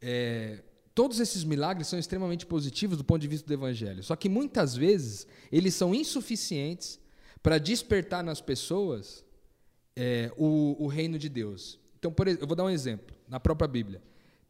[0.00, 0.62] É,
[0.94, 4.02] todos esses milagres são extremamente positivos do ponto de vista do evangelho.
[4.02, 6.98] Só que muitas vezes eles são insuficientes
[7.42, 9.22] para despertar nas pessoas
[9.94, 11.78] é, o, o, reino de Deus.
[11.98, 14.02] Então, por, eu vou dar um exemplo na própria Bíblia.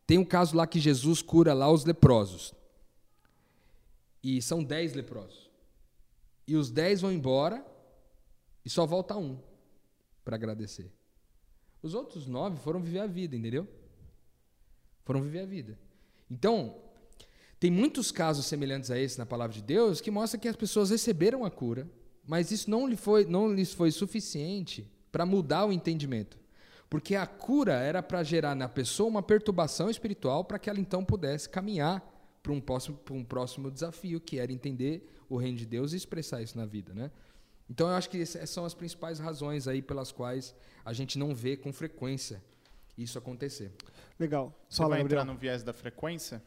[0.07, 2.55] Tem um caso lá que Jesus cura lá os leprosos.
[4.23, 5.50] E são dez leprosos.
[6.51, 7.65] E os dez vão embora
[8.65, 9.39] e só volta um
[10.25, 10.91] para agradecer.
[11.81, 13.69] Os outros nove foram viver a vida, entendeu?
[15.05, 15.79] Foram viver a vida.
[16.29, 16.75] Então,
[17.61, 20.91] tem muitos casos semelhantes a esse na palavra de Deus que mostra que as pessoas
[20.91, 21.89] receberam a cura,
[22.27, 26.37] mas isso não, lhe foi, não lhes foi suficiente para mudar o entendimento.
[26.89, 31.05] Porque a cura era para gerar na pessoa uma perturbação espiritual para que ela então
[31.05, 32.05] pudesse caminhar
[32.43, 36.43] para um, próximo, um próximo desafio, que era entender o reino de Deus e expressar
[36.43, 36.93] isso na vida.
[36.93, 37.11] Né?
[37.71, 41.35] Então eu acho que essas são as principais razões aí pelas quais a gente não
[41.35, 42.43] vê com frequência
[42.99, 43.73] isso acontecer.
[44.19, 44.53] Legal.
[44.69, 45.23] Você Fala, vai Gabriel.
[45.23, 46.43] entrar no viés da frequência?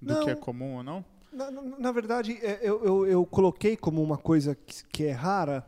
[0.00, 1.04] Do não, que é comum ou não?
[1.32, 5.64] Na, na verdade, é, eu, eu, eu, coloquei como uma coisa que, que é rara,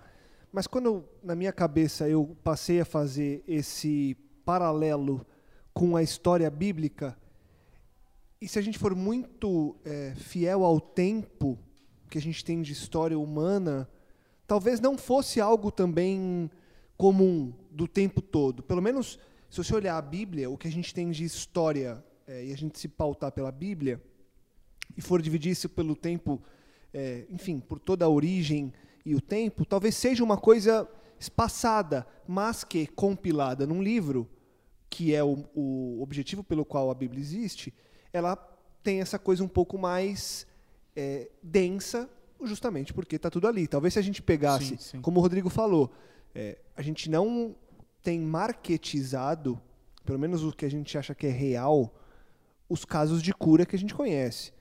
[0.53, 5.25] mas quando eu, na minha cabeça eu passei a fazer esse paralelo
[5.73, 7.17] com a história bíblica,
[8.41, 11.59] e se a gente for muito é, fiel ao tempo
[12.15, 13.89] que a gente tem de história humana,
[14.47, 16.49] talvez não fosse algo também
[16.97, 18.63] comum do tempo todo.
[18.63, 19.19] Pelo menos
[19.51, 22.57] se você olhar a Bíblia, o que a gente tem de história é, e a
[22.57, 24.01] gente se pautar pela Bíblia,
[24.97, 26.41] e for dividir isso pelo tempo,
[26.93, 28.73] é, enfim, por toda a origem
[29.05, 34.31] e o tempo, talvez seja uma coisa espaçada, mas que compilada num livro,
[34.89, 37.75] que é o, o objetivo pelo qual a Bíblia existe,
[38.13, 38.37] ela
[38.85, 40.47] tem essa coisa um pouco mais
[40.97, 42.09] é, densa,
[42.43, 43.67] justamente porque está tudo ali.
[43.67, 45.01] Talvez se a gente pegasse, sim, sim.
[45.01, 45.91] como o Rodrigo falou,
[46.35, 47.55] é, a gente não
[48.03, 49.61] tem marketizado
[50.05, 51.93] pelo menos o que a gente acha que é real,
[52.69, 54.53] os casos de cura que a gente conhece.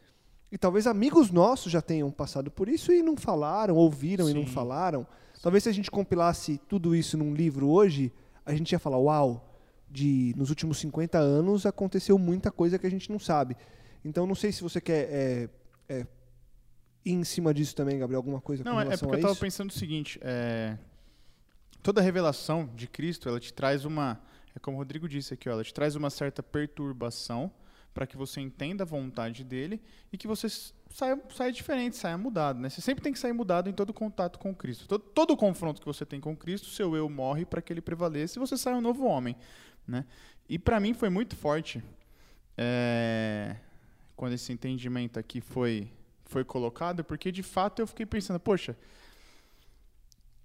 [0.51, 4.45] E talvez amigos nossos já tenham passado por isso e não falaram, ouviram e não
[4.45, 4.53] Sim.
[4.53, 5.05] falaram.
[5.41, 8.13] Talvez se a gente compilasse tudo isso num livro hoje,
[8.45, 12.91] a gente ia falar, uau, de nos últimos 50 anos aconteceu muita coisa que a
[12.91, 13.57] gente não sabe.
[14.05, 15.49] Então não sei se você quer é,
[15.89, 16.07] é,
[17.05, 19.29] ir em cima disso também, Gabriel, alguma coisa Não, com é, é relação porque eu
[19.29, 20.77] estava pensando o seguinte: é,
[21.81, 24.21] toda revelação de Cristo, ela te traz uma.
[24.55, 27.51] É como o Rodrigo disse aqui, ó, ela te traz uma certa perturbação
[27.93, 30.47] para que você entenda a vontade dele e que você
[30.89, 32.59] saia, saia diferente, saia mudado.
[32.59, 32.69] Né?
[32.69, 34.87] Você sempre tem que sair mudado em todo contato com Cristo.
[34.87, 38.37] Todo, todo confronto que você tem com Cristo, seu eu morre para que ele prevaleça
[38.37, 39.35] e você sai um novo homem.
[39.87, 40.05] Né?
[40.49, 41.83] E para mim foi muito forte
[42.57, 43.55] é,
[44.15, 45.91] quando esse entendimento aqui foi,
[46.33, 48.75] foi colocado, porque de fato eu fiquei pensando, poxa,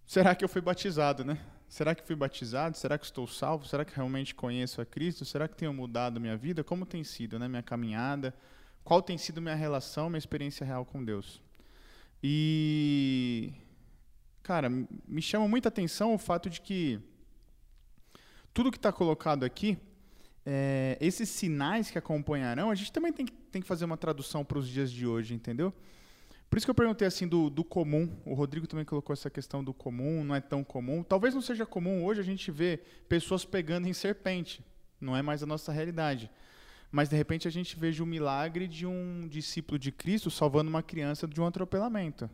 [0.07, 1.39] será que eu fui batizado, né?
[1.67, 2.77] Será que fui batizado?
[2.77, 3.67] Será que estou salvo?
[3.67, 5.25] Será que realmente conheço a Cristo?
[5.25, 6.63] Será que tenho mudado minha vida?
[6.63, 8.35] Como tem sido, né, minha caminhada?
[8.85, 11.43] Qual tem sido minha relação, minha experiência real com Deus?
[12.23, 13.53] E
[14.43, 14.69] cara,
[15.07, 17.01] me chama muita atenção o fato de que
[18.53, 19.79] tudo que está colocado aqui,
[20.45, 24.45] é, esses sinais que acompanharão, a gente também tem que, tem que fazer uma tradução
[24.45, 25.73] para os dias de hoje, entendeu?
[26.49, 28.11] Por isso que eu perguntei assim do, do comum.
[28.25, 31.03] O Rodrigo também colocou essa questão do comum, não é tão comum.
[31.03, 34.65] Talvez não seja comum hoje a gente ver pessoas pegando em serpente.
[35.01, 36.31] Não é mais a nossa realidade.
[36.91, 40.83] Mas de repente a gente veja o milagre de um discípulo de Cristo salvando uma
[40.83, 42.31] criança de um atropelamento.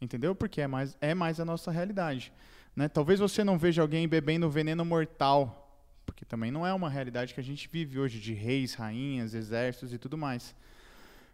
[0.00, 0.34] Entendeu?
[0.34, 2.30] Porque é mais, é mais a nossa realidade.
[2.74, 2.88] Né?
[2.88, 5.65] Talvez você não veja alguém bebendo veneno mortal,
[6.06, 9.92] porque também não é uma realidade que a gente vive hoje de reis, rainhas, exércitos
[9.92, 10.54] e tudo mais.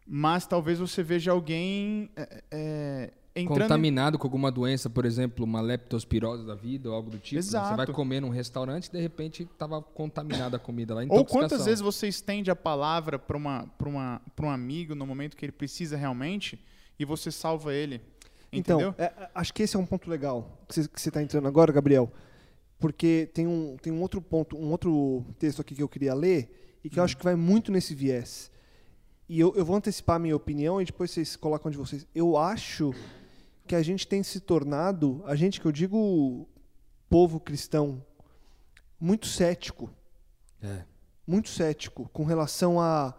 [0.06, 5.44] Mas talvez você veja alguém é, é, entrando em- Contaminado com alguma doença, por exemplo,
[5.44, 7.36] uma leptospirose da vida ou algo do tipo.
[7.36, 7.42] né?
[7.42, 7.92] Você vai Exato.
[7.92, 11.02] comer num restaurante e de repente estava contaminada a comida lá.
[11.08, 15.06] Ou quantas vezes você estende a palavra para uma, pra uma, pra um amigo no
[15.06, 16.58] momento que ele precisa realmente
[16.98, 18.00] e você salva ele.
[18.52, 18.90] Entendeu?
[18.90, 21.72] Então, é, é, acho que esse é um ponto legal que você está entrando agora,
[21.72, 22.12] Gabriel.
[22.82, 26.78] Porque tem um, tem um outro ponto, um outro texto aqui que eu queria ler
[26.82, 28.50] e que eu acho que vai muito nesse viés.
[29.28, 32.04] E eu, eu vou antecipar a minha opinião e depois vocês colocam de vocês.
[32.12, 32.92] Eu acho
[33.68, 36.48] que a gente tem se tornado, a gente que eu digo
[37.08, 38.04] povo cristão,
[38.98, 39.88] muito cético.
[40.60, 40.82] É.
[41.24, 43.14] Muito cético com relação a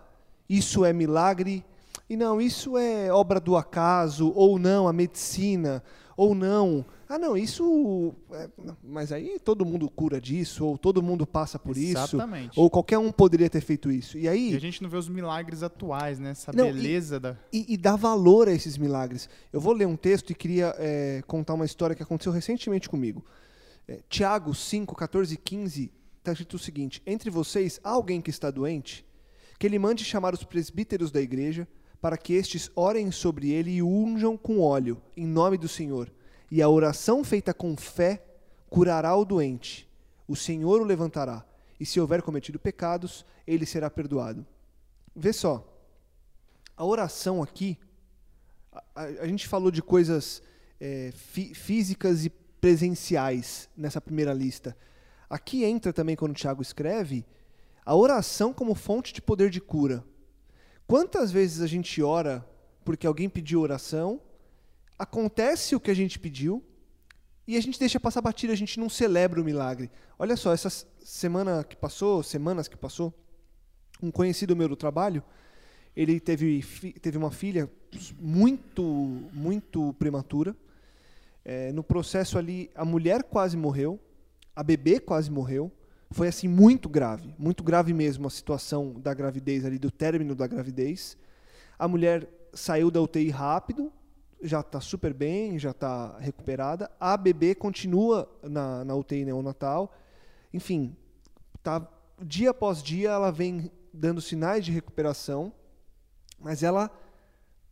[0.50, 1.64] isso é milagre
[2.10, 5.82] e não, isso é obra do acaso, ou não, a medicina,
[6.18, 6.86] ou não.
[7.14, 8.12] Ah, não, isso.
[8.32, 8.50] é,
[8.84, 12.60] mas aí todo mundo cura disso, ou todo mundo passa por isso, Exatamente.
[12.60, 14.18] ou qualquer um poderia ter feito isso.
[14.18, 14.52] E aí.
[14.52, 16.32] E a gente não vê os milagres atuais, né?
[16.32, 17.38] Essa Não, e- beleza da.
[17.52, 19.30] e, e dá valor a esses milagres.
[19.52, 23.24] Eu vou ler um texto e queria é, contar uma história que aconteceu recentemente comigo.
[23.88, 28.32] É, Tiago 5, 14 e 15 está escrito o seguinte: Entre vocês há alguém que
[28.32, 29.06] está doente?
[29.60, 31.68] Que ele mande chamar os presbíteros da igreja,
[32.02, 36.12] para que estes orem sobre ele e unjam com óleo, em nome do Senhor.
[36.54, 38.24] E a oração feita com fé
[38.70, 39.90] curará o doente.
[40.28, 41.44] O Senhor o levantará.
[41.80, 44.46] E se houver cometido pecados, ele será perdoado.
[45.16, 45.68] Vê só.
[46.78, 47.76] A oração aqui,
[48.94, 50.44] a, a- gente falou de coisas
[50.80, 54.78] é, fí- físicas e presenciais nessa primeira lista.
[55.28, 57.26] Aqui entra também, quando o Tiago escreve,
[57.84, 60.06] a oração como fonte de poder de cura.
[60.86, 62.48] Quantas vezes a gente ora
[62.86, 64.22] porque alguém pediu oração,
[65.04, 66.64] acontece o que a gente pediu
[67.46, 69.92] e a gente deixa passar batida, a gente não celebra o milagre.
[70.18, 70.70] Olha só, essa
[71.04, 73.14] semana que passou, semanas que passou,
[74.02, 75.22] um conhecido meu do trabalho,
[75.96, 76.64] ele teve,
[77.02, 77.70] teve uma filha
[78.20, 78.84] muito,
[79.34, 80.56] muito prematura.
[81.44, 84.00] É, no processo ali, a mulher quase morreu,
[84.56, 85.72] a bebê quase morreu.
[86.12, 90.48] Foi assim muito grave, muito grave mesmo a situação da gravidez ali, do término da
[90.48, 91.18] gravidez.
[91.78, 93.92] A mulher saiu da UTI rápido,
[94.44, 96.92] já está super bem, já está recuperada.
[97.00, 99.92] A bebê continua na, na UTI neonatal.
[100.54, 100.96] Enfim,
[101.64, 101.88] tá,
[102.22, 105.54] dia após dia ela vem dando sinais de recuperação,
[106.40, 106.92] mas ela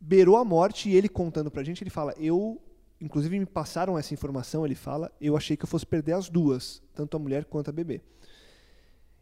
[0.00, 2.60] beirou a morte e ele contando pra gente, ele fala: "Eu,
[3.00, 6.82] inclusive me passaram essa informação, ele fala: "Eu achei que eu fosse perder as duas,
[6.94, 8.00] tanto a mulher quanto a bebê".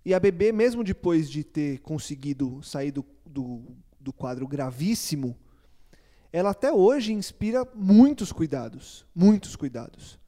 [0.05, 3.63] E a bebê, mesmo depois de ter conseguido sair do, do,
[3.99, 5.37] do quadro gravíssimo,
[6.33, 10.19] ela até hoje inspira muitos cuidados, muitos cuidados.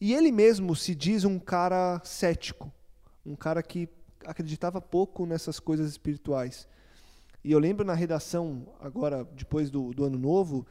[0.00, 2.72] E ele mesmo se diz um cara cético,
[3.24, 3.88] um cara que
[4.24, 6.66] acreditava pouco nessas coisas espirituais.
[7.44, 10.66] E eu lembro na redação, agora, depois do, do ano novo,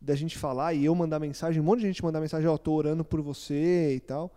[0.00, 2.72] da gente falar e eu mandar mensagem, um monte de gente mandar mensagem, ó, tô
[2.72, 4.32] orando por você e tal.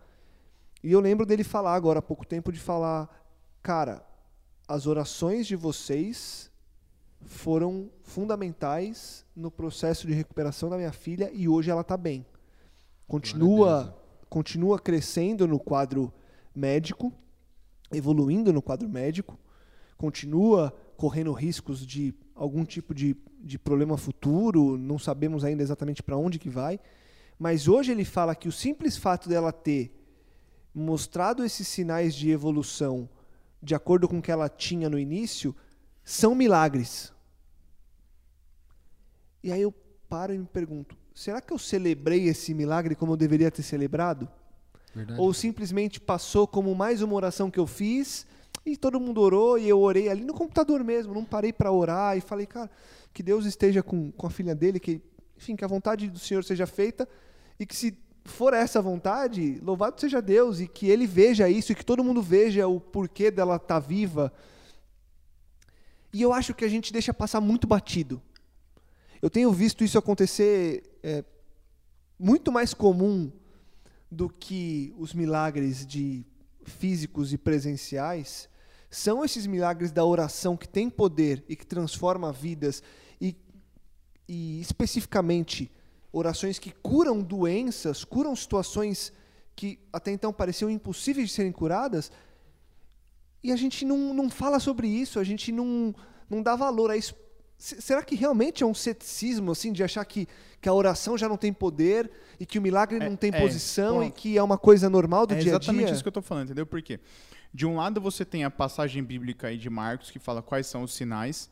[0.82, 3.08] E eu lembro dele falar agora há pouco tempo de falar,
[3.62, 4.04] cara,
[4.66, 6.47] as orações de vocês
[7.24, 12.24] foram fundamentais no processo de recuperação da minha filha e hoje ela está bem.
[13.06, 13.96] Continua,
[14.28, 16.12] continua crescendo no quadro
[16.54, 17.12] médico,
[17.90, 19.38] evoluindo no quadro médico,
[19.96, 26.16] continua correndo riscos de algum tipo de, de problema futuro, não sabemos ainda exatamente para
[26.16, 26.78] onde que vai,
[27.38, 29.94] mas hoje ele fala que o simples fato dela ter
[30.74, 33.08] mostrado esses sinais de evolução
[33.62, 35.54] de acordo com o que ela tinha no início,
[36.08, 37.12] são milagres.
[39.44, 39.74] E aí eu
[40.08, 44.26] paro e me pergunto: será que eu celebrei esse milagre como eu deveria ter celebrado?
[44.94, 45.20] Verdade.
[45.20, 48.26] Ou simplesmente passou como mais uma oração que eu fiz
[48.64, 52.16] e todo mundo orou e eu orei ali no computador mesmo, não parei para orar
[52.16, 52.70] e falei, cara,
[53.12, 55.02] que Deus esteja com, com a filha dele, que,
[55.36, 57.06] enfim, que a vontade do Senhor seja feita
[57.60, 61.74] e que se for essa vontade, louvado seja Deus e que ele veja isso e
[61.74, 64.32] que todo mundo veja o porquê dela estar tá viva.
[66.12, 68.20] E eu acho que a gente deixa passar muito batido.
[69.20, 71.24] Eu tenho visto isso acontecer é,
[72.18, 73.30] muito mais comum
[74.10, 76.24] do que os milagres de
[76.64, 78.48] físicos e presenciais.
[78.90, 82.82] São esses milagres da oração que tem poder e que transforma vidas
[83.20, 83.36] e,
[84.26, 85.70] e especificamente
[86.12, 89.12] orações que curam doenças, curam situações
[89.54, 92.10] que até então pareciam impossíveis de serem curadas,
[93.42, 95.94] e a gente não, não fala sobre isso, a gente não,
[96.28, 97.14] não dá valor a isso.
[97.58, 100.28] Será que realmente é um ceticismo, assim, de achar que,
[100.60, 103.40] que a oração já não tem poder e que o milagre é, não tem é,
[103.40, 105.52] posição e que é uma coisa normal do é dia a dia?
[105.52, 106.64] É exatamente isso que eu estou falando, entendeu?
[106.64, 107.00] Por quê?
[107.52, 110.82] De um lado você tem a passagem bíblica aí de Marcos que fala quais são
[110.84, 111.50] os sinais.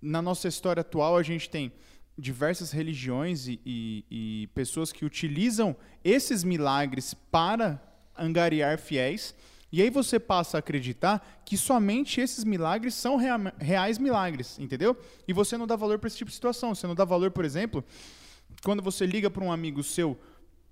[0.00, 1.72] Na nossa história atual a gente tem
[2.16, 7.82] diversas religiões e, e, e, pessoas que utilizam esses milagres para
[8.16, 9.34] angariar fiéis.
[9.72, 14.94] E aí você passa a acreditar que somente esses milagres são rea reais milagres, entendeu?
[15.26, 16.74] E você não dá valor para esse tipo de situação.
[16.74, 17.82] Você não dá valor, por exemplo,
[18.62, 20.18] quando você liga para um amigo seu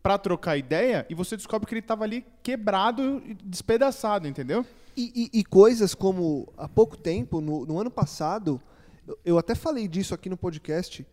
[0.03, 4.65] para trocar ideia e você descobre que ele estava ali quebrado despedaçado, entendeu?
[4.97, 8.61] E, e, e, coisas como, há pouco tempo, no, no ano passado,
[9.07, 11.07] eu, eu até falei disso aqui no podcast,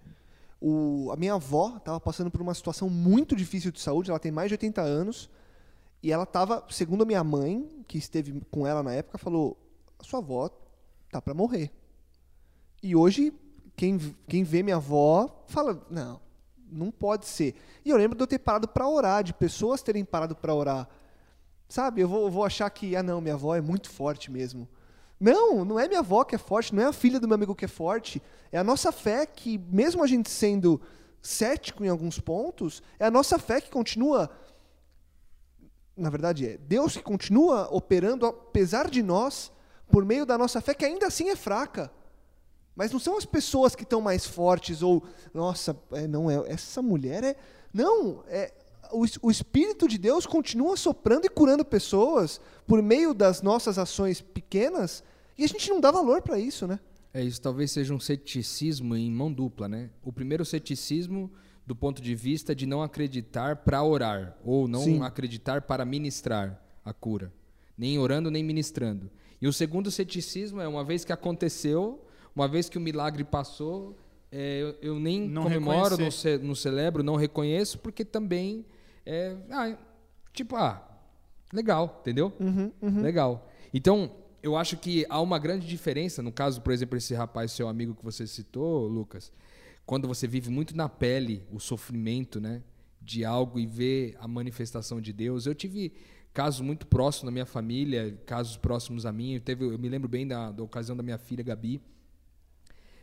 [0.59, 4.31] o, a minha avó estava passando por uma situação muito difícil de saúde, ela tem
[4.31, 5.29] mais de 80 anos,
[6.01, 9.57] e ela estava, segundo a minha mãe, que esteve com ela na época, falou:
[9.99, 10.49] a sua avó
[11.11, 11.71] tá para morrer.
[12.81, 13.33] E hoje,
[13.75, 16.21] quem, quem vê minha avó fala: não,
[16.71, 17.55] não pode ser.
[17.83, 20.87] E eu lembro de eu ter parado para orar, de pessoas terem parado para orar.
[21.67, 24.67] Sabe, eu vou, eu vou achar que, ah, não, minha avó é muito forte mesmo.
[25.19, 27.55] Não, não é minha avó que é forte, não é a filha do meu amigo
[27.55, 28.21] que é forte.
[28.51, 30.79] É a nossa fé que, mesmo a gente sendo
[31.21, 34.29] cético em alguns pontos, é a nossa fé que continua.
[35.97, 39.51] Na verdade, é Deus que continua operando, apesar de nós,
[39.89, 41.91] por meio da nossa fé, que ainda assim é fraca.
[42.75, 46.81] Mas não são as pessoas que estão mais fortes, ou, nossa, é, não é, essa
[46.81, 47.35] mulher é.
[47.73, 48.53] Não, é,
[48.91, 54.21] o, o Espírito de Deus continua soprando e curando pessoas por meio das nossas ações
[54.21, 55.03] pequenas
[55.37, 56.79] e a gente não dá valor para isso, né?
[57.13, 59.89] É, isso talvez seja um ceticismo em mão dupla, né?
[60.03, 61.31] O primeiro ceticismo
[61.67, 65.01] do ponto de vista de não acreditar para orar, ou não Sim.
[65.01, 67.31] acreditar para ministrar a cura,
[67.77, 69.11] nem orando nem ministrando.
[69.41, 72.01] E o segundo ceticismo é uma vez que aconteceu,
[72.33, 73.97] uma vez que o milagre passou,
[74.31, 78.65] é, eu, eu, nem não comemoro, não, ce, não, celebro, não reconheço, porque também
[79.05, 79.77] é, ah,
[80.33, 80.81] tipo, ah,
[81.53, 82.31] legal, entendeu?
[82.39, 83.01] Uhum, uhum.
[83.01, 83.49] Legal.
[83.73, 87.67] Então, eu acho que há uma grande diferença, no caso, por exemplo, esse rapaz, seu
[87.67, 89.31] amigo que você citou, Lucas,
[89.87, 92.61] quando você vive muito na pele o sofrimento, né,
[93.01, 95.45] de algo e vê a manifestação de Deus.
[95.45, 95.93] Eu tive
[96.33, 99.35] casos muito próximos na minha família, casos próximos a mim.
[99.35, 101.81] Eu, teve, eu me lembro bem da, da ocasião da minha filha Gabi.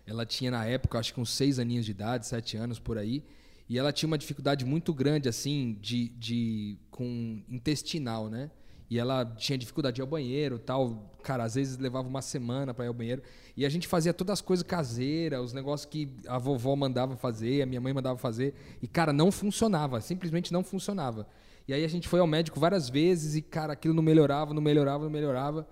[0.07, 3.25] Ela tinha na época, acho que uns seis aninhos de idade, sete anos por aí,
[3.67, 8.51] e ela tinha uma dificuldade muito grande assim de, de com intestinal, né?
[8.95, 11.11] E ela tinha dificuldade de ir ao banheiro tal.
[11.21, 13.23] Cara, às vezes levava uma semana para ir ao banheiro.
[13.57, 17.63] E a gente fazia todas as coisas caseiras, os negócios que a vovó mandava fazer,
[17.63, 18.55] a minha mãe mandava fazer.
[18.81, 20.01] E, cara, não funcionava.
[20.01, 21.27] Simplesmente não funcionava.
[21.67, 24.63] E aí a gente foi ao médico várias vezes e, cara, aquilo não melhorava, não
[24.63, 25.67] melhorava, não melhorava.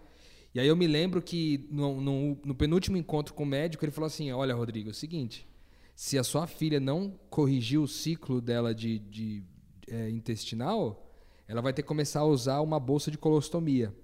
[0.53, 3.93] E aí eu me lembro que no, no, no penúltimo encontro com o médico, ele
[3.93, 5.47] falou assim: Olha, Rodrigo, é o seguinte.
[5.95, 9.45] Se a sua filha não corrigir o ciclo dela de, de
[9.89, 11.12] é, intestinal,
[11.47, 13.95] ela vai ter que começar a usar uma bolsa de colostomia.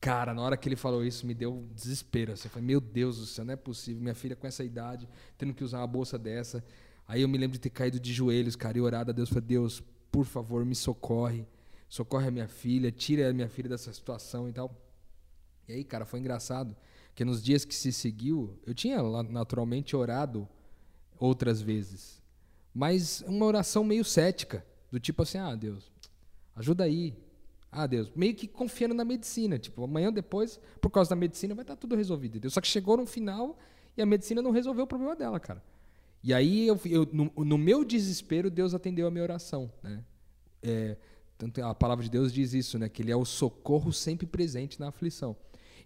[0.00, 2.32] Cara, na hora que ele falou isso, me deu desespero.
[2.32, 4.02] Assim, eu falei, meu Deus do céu, não é possível.
[4.02, 6.64] Minha filha com essa idade, tendo que usar uma bolsa dessa.
[7.06, 9.28] Aí eu me lembro de ter caído de joelhos, cara, e orado a Deus.
[9.28, 11.46] Falei, Deus, por favor, me socorre.
[11.88, 14.74] Socorre a minha filha, tira a minha filha dessa situação e tal.
[15.70, 16.76] E aí, cara, foi engraçado,
[17.08, 20.48] porque nos dias que se seguiu, eu tinha naturalmente orado
[21.18, 22.20] outras vezes,
[22.74, 25.89] mas uma oração meio cética, do tipo assim, ah, Deus,
[26.60, 27.14] ajuda aí.
[27.72, 31.62] Ah, Deus, meio que confiando na medicina, tipo, amanhã depois, por causa da medicina, vai
[31.62, 32.32] estar tudo resolvido.
[32.32, 32.50] Entendeu?
[32.50, 33.58] Só que chegou no final
[33.96, 35.62] e a medicina não resolveu o problema dela, cara.
[36.22, 40.04] E aí, eu, eu no, no, meu desespero, Deus atendeu a minha oração, né?
[40.62, 40.96] É,
[41.38, 42.88] tanto a palavra de Deus diz isso, né?
[42.88, 45.34] Que Ele é o socorro sempre presente na aflição.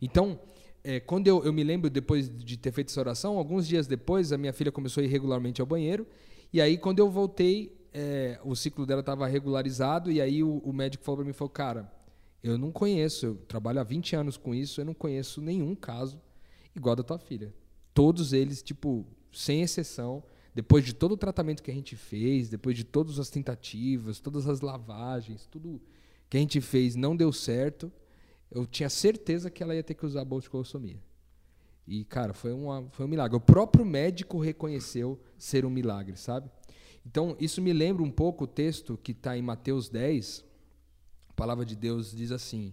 [0.03, 0.41] Então,
[0.83, 4.33] é, quando eu, eu me lembro, depois de ter feito essa oração, alguns dias depois,
[4.33, 6.07] a minha filha começou a ir regularmente ao banheiro.
[6.53, 10.11] E aí, quando eu voltei, é, o ciclo dela estava regularizado.
[10.11, 11.90] E aí, o, o médico falou para mim: falou, cara,
[12.42, 16.20] eu não conheço, eu trabalho há 20 anos com isso, eu não conheço nenhum caso
[16.74, 17.55] igual da tua filha.
[17.95, 20.22] Todos eles, tipo, sem exceção,
[20.55, 24.49] depois de todo o tratamento que a gente fez, depois de todas as tentativas, todas
[24.49, 25.80] as lavagens, tudo
[26.28, 27.90] que a gente fez não deu certo,
[28.51, 31.01] eu tinha certeza que ela ia ter que usar a bolsicolossomia.
[31.86, 33.36] E, cara, foi, uma, foi um milagre.
[33.36, 36.51] O próprio médico reconheceu ser um milagre, sabe?
[37.07, 40.44] Então, isso me lembra um pouco o texto que está em Mateus 10.
[41.28, 42.72] A palavra de Deus diz assim: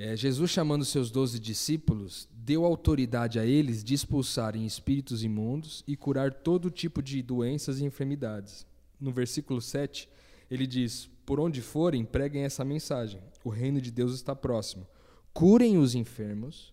[0.00, 5.96] é, Jesus, chamando seus doze discípulos, deu autoridade a eles de expulsarem espíritos imundos e
[5.96, 8.64] curar todo tipo de doenças e enfermidades.
[9.00, 10.08] No versículo 7,
[10.48, 14.86] ele diz: Por onde forem, preguem essa mensagem: o reino de Deus está próximo.
[15.32, 16.72] Curem os enfermos,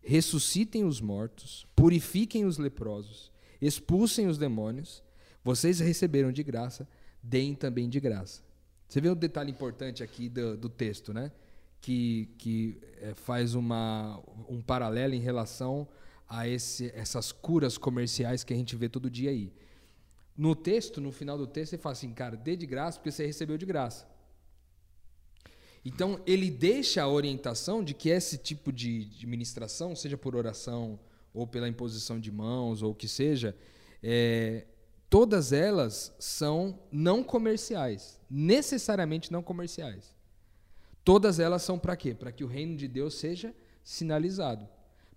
[0.00, 3.30] ressuscitem os mortos, purifiquem os leprosos,
[3.60, 5.02] expulsem os demônios.
[5.44, 6.88] Vocês receberam de graça,
[7.22, 8.42] deem também de graça.
[8.88, 11.32] Você vê um detalhe importante aqui do, do texto, né?
[11.82, 15.86] que, que é, faz uma, um paralelo em relação
[16.28, 19.52] a esse, essas curas comerciais que a gente vê todo dia aí.
[20.34, 23.26] No texto, no final do texto, ele fala assim, cara, dê de graça porque você
[23.26, 24.08] recebeu de graça.
[25.84, 30.98] Então, ele deixa a orientação de que esse tipo de, de ministração, seja por oração
[31.34, 33.56] ou pela imposição de mãos ou o que seja,
[34.00, 34.66] é,
[35.12, 40.16] todas elas são não comerciais, necessariamente não comerciais.
[41.04, 42.14] Todas elas são para quê?
[42.14, 43.54] Para que o reino de Deus seja
[43.84, 44.66] sinalizado,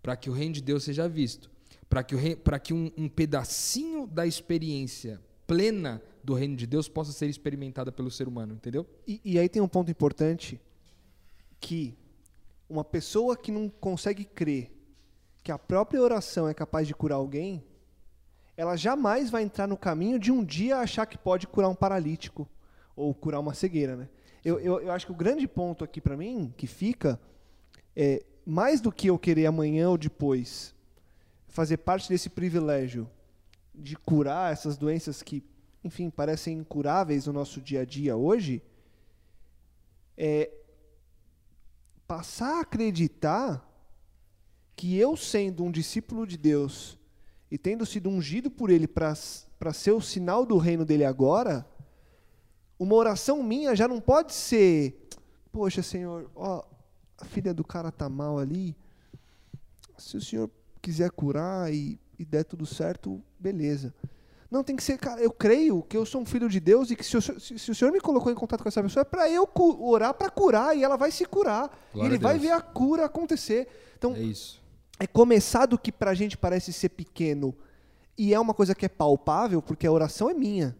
[0.03, 1.49] para que o reino de Deus seja visto,
[1.87, 2.19] para que, o
[2.61, 8.11] que um, um pedacinho da experiência plena do reino de Deus possa ser experimentada pelo
[8.11, 8.85] ser humano, entendeu?
[9.07, 10.59] E, e, aí tem um ponto importante
[11.57, 11.97] que
[12.67, 14.73] uma pessoa que não consegue crer
[15.41, 17.63] que a própria oração é capaz de curar alguém,
[18.57, 22.47] ela jamais vai entrar no caminho de um dia achar que pode curar um paralítico
[22.95, 24.09] ou curar uma cegueira, né?
[24.43, 27.19] Eu, eu, eu acho que o grande ponto aqui para mim, que fica,
[27.95, 30.73] é mais do que eu querer amanhã ou depois
[31.47, 33.09] fazer parte desse privilégio
[33.73, 35.43] de curar essas doenças que,
[35.83, 38.61] enfim, parecem incuráveis no nosso dia a dia hoje,
[40.17, 40.49] é
[42.07, 43.67] passar a acreditar
[44.75, 46.97] que eu, sendo um discípulo de Deus
[47.49, 49.15] e tendo sido ungido por Ele para
[49.73, 51.65] ser o sinal do reino dele agora,
[52.77, 55.07] uma oração minha já não pode ser,
[55.51, 56.63] poxa, Senhor, ó,
[57.17, 58.75] a filha do cara tá mal ali.
[59.97, 60.49] Se o Senhor
[60.81, 63.93] quiser curar e, e der tudo certo, beleza.
[64.51, 66.95] Não, tem que ser, cara, eu creio que eu sou um filho de Deus e
[66.95, 69.05] que se o, se, se o Senhor me colocou em contato com essa pessoa é
[69.05, 71.69] para eu orar para curar e ela vai se curar.
[71.93, 73.67] E ele vai ver a cura acontecer.
[73.97, 74.61] Então, é isso.
[74.99, 77.55] É começar do que pra gente parece ser pequeno
[78.17, 80.75] e é uma coisa que é palpável, porque a oração é minha.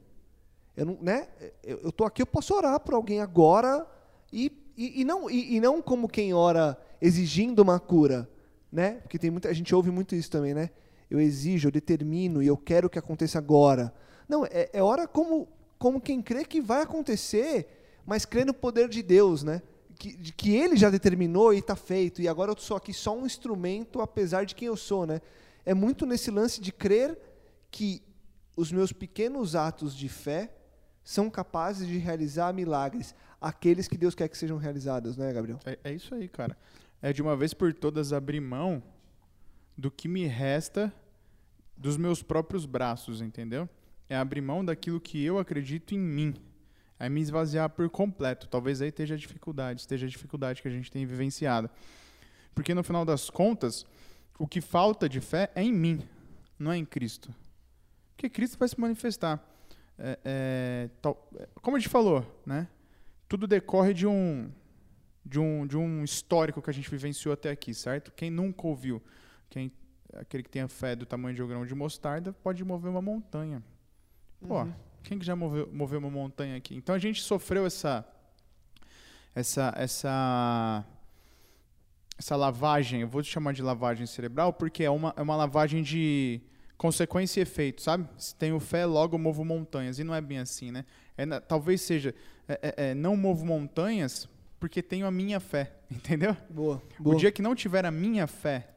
[0.75, 1.27] Eu não, né?
[1.63, 3.85] Eu estou aqui, eu posso orar por alguém agora
[4.31, 8.29] e, e, e não, e, e, não como quem ora exigindo uma cura,
[8.71, 8.95] né?
[8.95, 10.69] Porque tem muita a gente ouve muito isso também, né?
[11.09, 13.93] Eu exijo, eu determino e eu quero que aconteça agora.
[14.27, 15.47] Não, é, é hora como
[15.77, 17.67] como quem crê que vai acontecer,
[18.05, 19.61] mas crê no poder de Deus, né?
[19.97, 22.21] Que, que Ele já determinou e está feito.
[22.21, 25.21] E agora eu sou aqui só um instrumento, apesar de quem eu sou, né?
[25.65, 27.17] É muito nesse lance de crer
[27.71, 28.01] que
[28.55, 30.51] os meus pequenos atos de fé
[31.03, 35.59] são capazes de realizar milagres, aqueles que Deus quer que sejam realizados, né, Gabriel?
[35.65, 36.57] É, é isso aí, cara.
[37.01, 38.81] É de uma vez por todas abrir mão
[39.77, 40.91] do que me resta
[41.77, 43.69] dos meus próprios braços, entendeu?
[44.09, 46.33] É abrir mão daquilo que eu acredito em mim.
[46.99, 48.47] É me esvaziar por completo.
[48.47, 51.69] Talvez aí esteja a dificuldade, esteja a dificuldade que a gente tem vivenciado.
[52.53, 53.85] Porque no final das contas,
[54.39, 56.01] o que falta de fé é em mim,
[56.57, 57.33] não é em Cristo.
[58.15, 59.43] Porque Cristo vai se manifestar
[59.97, 61.29] é, é, tal,
[61.61, 62.67] como a gente falou, né?
[63.27, 64.51] Tudo decorre de um,
[65.25, 68.11] de um, de um histórico que a gente vivenciou até aqui, certo?
[68.11, 69.01] Quem nunca ouviu,
[69.49, 69.71] quem,
[70.13, 73.63] aquele que tenha fé do tamanho de um grão de mostarda, pode mover uma montanha.
[74.45, 74.73] Pô, uhum.
[75.05, 76.75] Quem que já moveu, moveu uma montanha aqui?
[76.75, 78.05] Então a gente sofreu essa,
[79.33, 80.85] essa, essa,
[82.17, 86.41] essa lavagem, eu vou chamar de lavagem cerebral, porque é uma, é uma lavagem de
[86.77, 88.07] consequência e efeito, sabe?
[88.17, 89.99] Se tenho fé, logo movo montanhas.
[89.99, 90.85] E não é bem assim, né?
[91.15, 92.13] É, talvez seja,
[92.47, 94.27] é, é, é, não movo montanhas
[94.59, 96.35] porque tenho a minha fé, entendeu?
[96.49, 97.15] Boa, boa.
[97.15, 98.74] O dia que não tiver a minha fé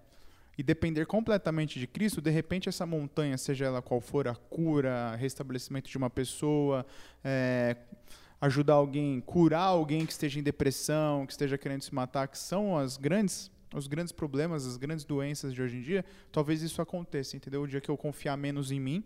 [0.59, 5.15] e depender completamente de Cristo, de repente essa montanha, seja ela qual for, a cura,
[5.15, 6.85] restabelecimento de uma pessoa,
[7.23, 7.77] é,
[8.41, 12.77] ajudar alguém, curar alguém que esteja em depressão, que esteja querendo se matar, que são
[12.77, 16.03] as grandes os grandes problemas, as grandes doenças de hoje em dia,
[16.33, 17.61] talvez isso aconteça, entendeu?
[17.61, 19.05] O dia que eu confiar menos em mim,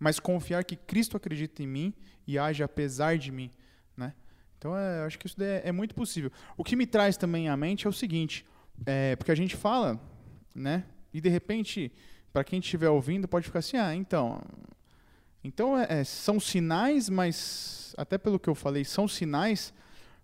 [0.00, 1.94] mas confiar que Cristo acredita em mim
[2.26, 3.52] e age apesar de mim,
[3.96, 4.12] né?
[4.58, 6.32] Então, é, acho que isso é, é, muito possível.
[6.56, 8.44] O que me traz também à mente é o seguinte,
[8.84, 10.00] é, porque a gente fala,
[10.54, 10.84] né?
[11.12, 11.92] E de repente,
[12.32, 14.40] para quem estiver ouvindo, pode ficar assim, ah, então,
[15.42, 19.72] então é, é, são sinais, mas até pelo que eu falei, são sinais,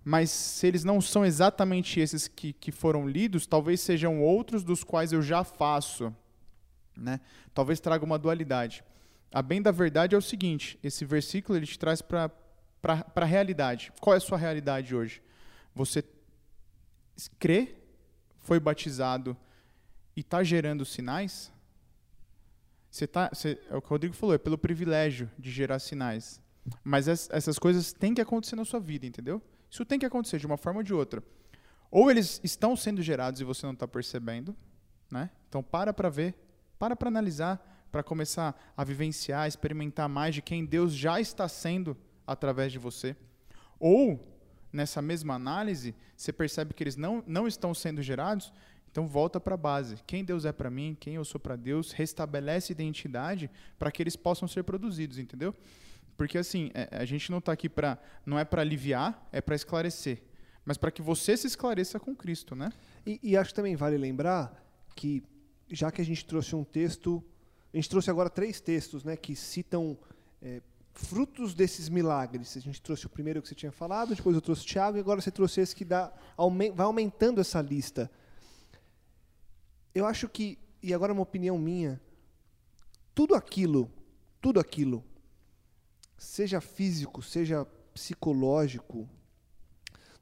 [0.04, 4.84] mas se eles não são exatamente esses que, que foram lidos, talvez sejam outros dos
[4.84, 6.14] quais eu já faço,
[6.96, 7.20] né?
[7.52, 8.84] Talvez traga uma dualidade.
[9.32, 12.30] A bem da verdade é o seguinte: esse versículo ele te traz para
[12.82, 13.92] a realidade.
[14.00, 15.20] Qual é a sua realidade hoje?
[15.74, 16.04] Você
[17.38, 17.74] crê,
[18.38, 19.36] foi batizado
[20.16, 21.52] e está gerando sinais?
[22.90, 26.40] Você tá, você, é o que o Rodrigo falou, é pelo privilégio de gerar sinais.
[26.82, 29.42] Mas es, essas coisas têm que acontecer na sua vida, entendeu?
[29.70, 31.22] Isso tem que acontecer de uma forma ou de outra.
[31.90, 34.56] Ou eles estão sendo gerados e você não está percebendo,
[35.10, 35.30] né?
[35.48, 36.34] Então para para ver,
[36.78, 41.96] para para analisar, para começar a vivenciar, experimentar mais de quem Deus já está sendo
[42.26, 43.16] através de você.
[43.78, 44.20] Ou,
[44.72, 48.52] nessa mesma análise, você percebe que eles não, não estão sendo gerados,
[48.96, 49.96] então volta para a base.
[50.06, 54.16] Quem Deus é para mim, quem eu sou para Deus, restabelece identidade para que eles
[54.16, 55.54] possam ser produzidos, entendeu?
[56.16, 57.98] Porque assim, é, a gente não está aqui para.
[58.24, 60.22] não é para aliviar, é para esclarecer.
[60.64, 62.72] Mas para que você se esclareça com Cristo, né?
[63.06, 65.22] E, e acho também vale lembrar que,
[65.70, 67.22] já que a gente trouxe um texto
[67.74, 69.98] a gente trouxe agora três textos né, que citam
[70.40, 70.62] é,
[70.94, 72.56] frutos desses milagres.
[72.56, 75.00] A gente trouxe o primeiro que você tinha falado, depois eu trouxe o Tiago, e
[75.00, 76.10] agora você trouxe esse que dá,
[76.74, 78.10] vai aumentando essa lista.
[79.96, 81.98] Eu acho que, e agora uma opinião minha,
[83.14, 83.90] tudo aquilo,
[84.42, 85.02] tudo aquilo,
[86.18, 89.08] seja físico, seja psicológico,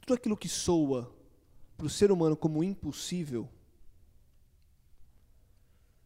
[0.00, 1.12] tudo aquilo que soa
[1.76, 3.48] para o ser humano como impossível,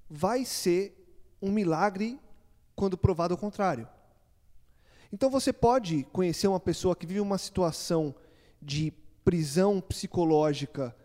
[0.08, 0.96] vai ser
[1.42, 2.18] um milagre
[2.74, 3.86] quando provado ao contrário.
[5.12, 8.14] Então você pode conhecer uma pessoa que vive uma situação
[8.62, 10.96] de prisão psicológica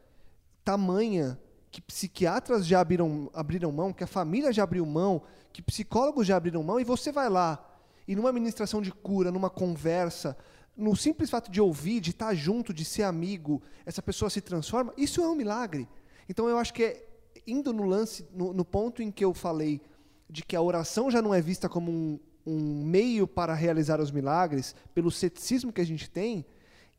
[0.64, 1.38] tamanha
[1.74, 6.38] que psiquiatras já abriram, abriram mão, que a família já abriu mão, que psicólogos já
[6.38, 7.68] abriram mão, e você vai lá
[8.08, 10.38] e numa ministração de cura, numa conversa,
[10.78, 14.94] no simples fato de ouvir, de estar junto, de ser amigo, essa pessoa se transforma,
[14.96, 15.90] isso é um milagre.
[16.30, 17.08] Então eu acho que é
[17.48, 19.82] indo no lance, no, no ponto em que eu falei
[20.30, 24.12] de que a oração já não é vista como um, um meio para realizar os
[24.12, 26.46] milagres, pelo ceticismo que a gente tem,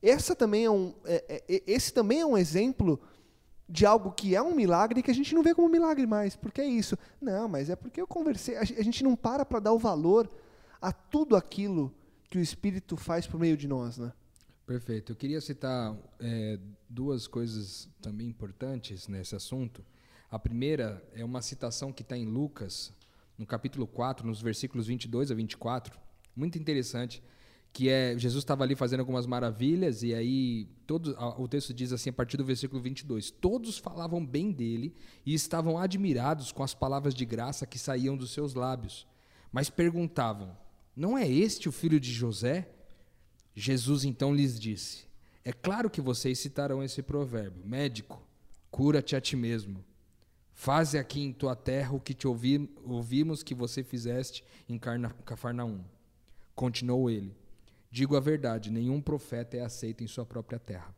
[0.02, 3.00] essa também é um, é, é, esse também é um exemplo
[3.68, 6.36] de algo que é um milagre que a gente não vê como milagre mais.
[6.36, 6.98] Porque é isso.
[7.20, 8.56] Não, mas é porque eu conversei.
[8.56, 10.30] A gente não para para dar o valor
[10.80, 11.94] a tudo aquilo
[12.28, 14.12] que o Espírito faz por meio de nós, né?
[14.66, 15.12] Perfeito.
[15.12, 16.58] Eu queria citar é,
[16.88, 19.84] duas coisas também importantes nesse assunto.
[20.30, 22.92] A primeira é uma citação que está em Lucas,
[23.38, 25.98] no capítulo 4, nos versículos 22 a 24,
[26.34, 27.22] muito interessante,
[27.74, 32.08] que é Jesus estava ali fazendo algumas maravilhas e aí todo o texto diz assim
[32.08, 34.94] a partir do versículo 22, todos falavam bem dele
[35.26, 39.08] e estavam admirados com as palavras de graça que saíam dos seus lábios,
[39.50, 40.56] mas perguntavam:
[40.94, 42.68] Não é este o filho de José?
[43.56, 45.06] Jesus então lhes disse:
[45.44, 48.22] É claro que vocês citarão esse provérbio: Médico,
[48.70, 49.84] cura-te a ti mesmo.
[50.52, 55.80] Faze aqui em tua terra o que te ouvi, ouvimos que você fizeste em Cafarnaum.
[56.54, 57.34] Continuou ele.
[57.94, 60.92] Digo a verdade, nenhum profeta é aceito em sua própria terra.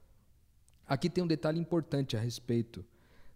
[0.86, 2.82] Aqui tem um detalhe importante a respeito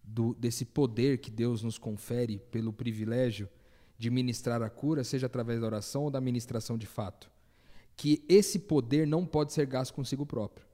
[0.03, 3.51] do, desse poder que Deus nos confere pelo privilégio
[3.99, 7.31] de ministrar a cura, seja através da oração ou da ministração de fato.
[7.99, 10.67] Que esse poder não pode ser gasto consigo próprio.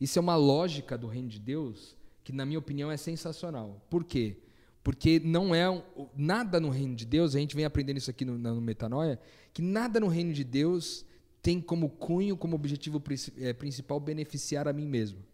[0.00, 3.86] Isso é uma lógica do reino de Deus que, na minha opinião, é sensacional.
[3.88, 4.36] Por quê?
[4.82, 5.80] Porque não é um,
[6.16, 9.20] nada no reino de Deus, a gente vem aprendendo isso aqui no, no Metanoia,
[9.54, 11.06] que nada no reino de Deus
[11.46, 13.00] tem como cunho, como objetivo
[13.38, 15.24] é, principal beneficiar a mim mesmo.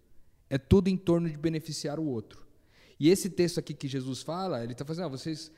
[0.50, 2.46] É tudo em torno de beneficiar o outro.
[3.00, 5.50] E esse texto aqui que Jesus fala, ele está fazendo, ah, vocês,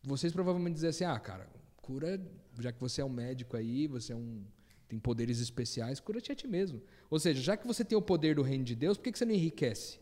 [0.00, 2.24] vocês provavelmente dizem assim, ah, cara, cura,
[2.60, 4.44] já que você é um médico aí, você é um,
[4.86, 6.80] tem poderes especiais, cura-te a ti mesmo.
[7.10, 9.18] Ou seja, já que você tem o poder do reino de Deus, por que, que
[9.18, 9.98] você não enriquece?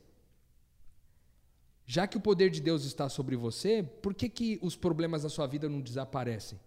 [1.87, 5.31] Já que o poder de Deus está sobre você, por que, que os problemas da
[5.31, 6.61] sua vida não desaparecem?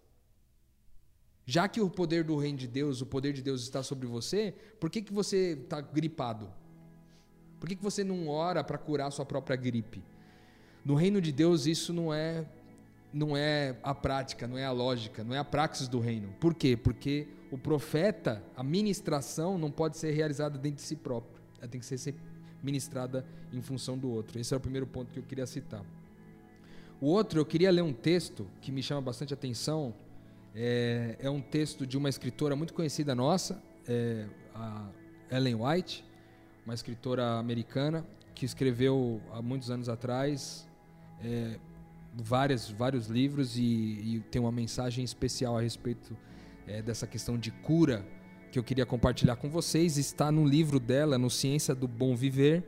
[1.50, 4.54] Já que o poder do reino de Deus, o poder de Deus está sobre você,
[4.78, 6.48] por que, que você está gripado?
[7.58, 10.00] Por que, que você não ora para curar sua própria gripe?
[10.84, 12.46] No reino de Deus, isso não é,
[13.12, 16.32] não é a prática, não é a lógica, não é a praxis do reino.
[16.38, 16.76] Por quê?
[16.76, 21.42] Porque o profeta, a ministração não pode ser realizada dentro de si próprio.
[21.58, 22.14] Ela tem que ser
[22.62, 24.38] ministrada em função do outro.
[24.38, 25.84] Esse é o primeiro ponto que eu queria citar.
[27.00, 29.92] O outro, eu queria ler um texto que me chama bastante atenção.
[30.54, 34.88] É, é um texto de uma escritora muito conhecida nossa, é, a
[35.30, 36.04] Ellen White,
[36.64, 40.66] uma escritora americana que escreveu há muitos anos atrás
[41.22, 41.58] é,
[42.14, 46.16] várias, vários livros e, e, tem uma mensagem especial a respeito
[46.66, 48.04] é, dessa questão de cura
[48.50, 49.96] que eu queria compartilhar com vocês.
[49.96, 52.64] Está no livro dela, no Ciência do Bom Viver,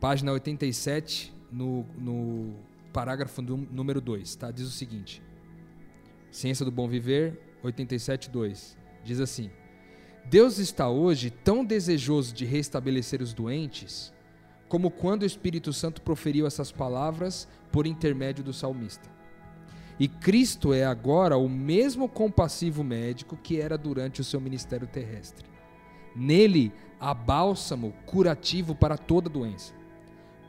[0.00, 2.54] página 87, no, no
[2.92, 4.34] parágrafo número 2.
[4.34, 4.50] Tá?
[4.50, 5.22] Diz o seguinte:
[6.38, 8.76] Ciência do Bom Viver, 87.2.
[9.02, 9.50] Diz assim:
[10.24, 14.12] Deus está hoje tão desejoso de restabelecer os doentes,
[14.68, 19.10] como quando o Espírito Santo proferiu essas palavras por intermédio do salmista.
[19.98, 25.44] E Cristo é agora o mesmo compassivo médico que era durante o seu ministério terrestre.
[26.14, 29.74] Nele há bálsamo curativo para toda doença,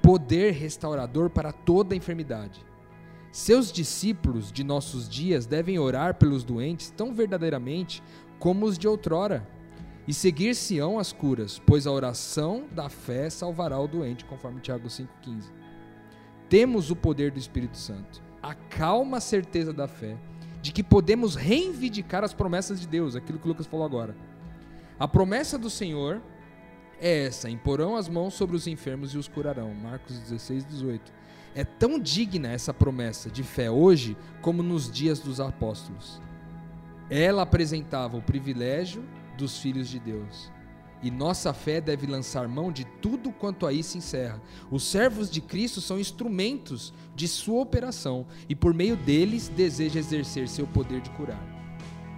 [0.03, 2.68] poder restaurador para toda enfermidade.
[3.31, 8.01] Seus discípulos de nossos dias devem orar pelos doentes tão verdadeiramente
[8.39, 9.47] como os de outrora,
[10.07, 15.51] e seguir-se-ão as curas, pois a oração da fé salvará o doente, conforme Tiago 5,15.
[16.49, 20.17] Temos o poder do Espírito Santo, a calma certeza da fé,
[20.63, 24.15] de que podemos reivindicar as promessas de Deus, aquilo que Lucas falou agora.
[24.97, 26.19] A promessa do Senhor
[26.99, 29.73] é essa: imporão as mãos sobre os enfermos e os curarão.
[29.75, 31.18] Marcos 16, 18.
[31.55, 36.21] É tão digna essa promessa de fé hoje como nos dias dos apóstolos.
[37.09, 39.03] Ela apresentava o privilégio
[39.37, 40.51] dos filhos de Deus.
[41.01, 44.41] E nossa fé deve lançar mão de tudo quanto aí se encerra.
[44.69, 50.47] Os servos de Cristo são instrumentos de sua operação e por meio deles deseja exercer
[50.47, 51.41] seu poder de curar.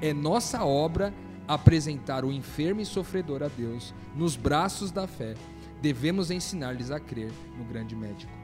[0.02, 1.14] É nossa obra
[1.48, 5.36] apresentar o enfermo e sofredor a Deus nos braços da fé.
[5.80, 8.41] Devemos ensinar-lhes a crer no grande médico.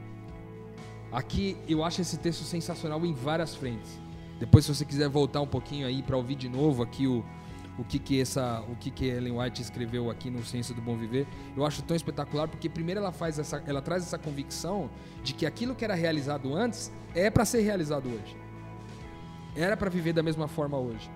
[1.10, 3.98] Aqui eu acho esse texto sensacional em várias frentes.
[4.38, 7.24] Depois, se você quiser voltar um pouquinho aí para ouvir de novo aqui o,
[7.78, 10.96] o que que essa, o que que Ellen White escreveu aqui no Ciência do Bom
[10.96, 14.90] Viver, eu acho tão espetacular porque primeiro ela faz essa, ela traz essa convicção
[15.24, 18.36] de que aquilo que era realizado antes é para ser realizado hoje.
[19.56, 21.10] Era para viver da mesma forma hoje.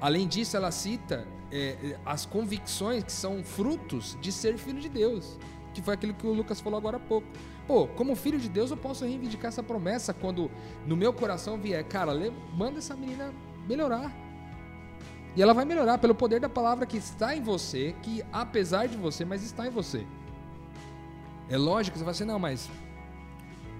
[0.00, 5.38] Além disso, ela cita é, as convicções que são frutos de ser filho de Deus,
[5.72, 7.26] que foi aquilo que o Lucas falou agora há pouco.
[7.66, 10.50] Pô, como filho de Deus, eu posso reivindicar essa promessa quando
[10.86, 12.12] no meu coração vier, cara,
[12.54, 13.32] manda essa menina
[13.66, 14.12] melhorar
[15.36, 18.96] e ela vai melhorar pelo poder da palavra que está em você, que apesar de
[18.96, 20.06] você, mas está em você.
[21.48, 22.70] É lógico você vai assim, não, mas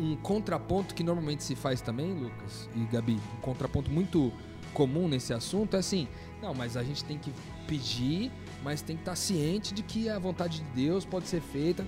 [0.00, 4.32] um contraponto que normalmente se faz também, Lucas e Gabi, um contraponto muito
[4.72, 6.08] comum nesse assunto é assim,
[6.42, 7.32] não, mas a gente tem que
[7.68, 8.32] pedir,
[8.64, 11.86] mas tem que estar ciente de que a vontade de Deus pode ser feita.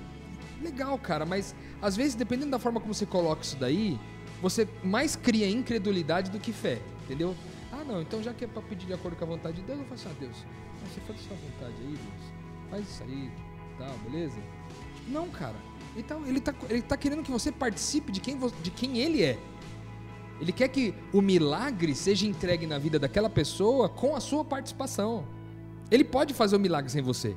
[0.62, 3.98] Legal, cara, mas às vezes, dependendo da forma como você coloca isso daí,
[4.40, 7.34] você mais cria incredulidade do que fé, entendeu?
[7.86, 9.94] não, então já que é para pedir de acordo com a vontade de Deus, eu
[9.94, 10.36] assim, ah, Deus,
[10.84, 12.70] você faz a sua vontade aí, Deus.
[12.70, 13.30] Faz isso aí,
[13.78, 14.38] tá, beleza?
[15.08, 15.54] Não, cara.
[15.96, 19.38] Então, ele tá, ele tá querendo que você participe de quem, de quem ele é.
[20.40, 25.26] Ele quer que o milagre seja entregue na vida daquela pessoa com a sua participação.
[25.90, 27.36] Ele pode fazer o milagre sem você,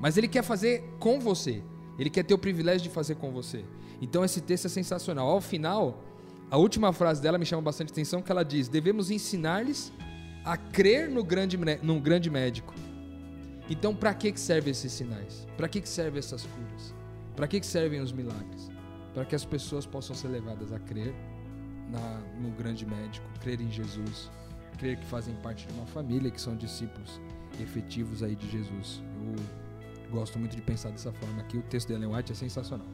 [0.00, 1.62] mas ele quer fazer com você.
[2.02, 3.64] Ele quer ter o privilégio de fazer com você.
[4.00, 5.28] Então esse texto é sensacional.
[5.28, 6.02] Ao final,
[6.50, 9.92] a última frase dela me chama bastante atenção, que ela diz: devemos ensinar-lhes
[10.44, 12.74] a crer no grande, no grande médico.
[13.70, 15.46] Então, para que servem esses sinais?
[15.56, 16.92] Para que servem essas curas?
[17.36, 18.68] Para que servem os milagres?
[19.14, 21.14] Para que as pessoas possam ser levadas a crer
[21.88, 24.28] na, no grande médico, crer em Jesus,
[24.76, 27.20] crer que fazem parte de uma família, que são discípulos
[27.60, 29.00] efetivos aí de Jesus.
[29.24, 29.61] Eu
[30.12, 31.56] gosto muito de pensar dessa forma aqui.
[31.56, 32.86] O texto de Ellen White é sensacional.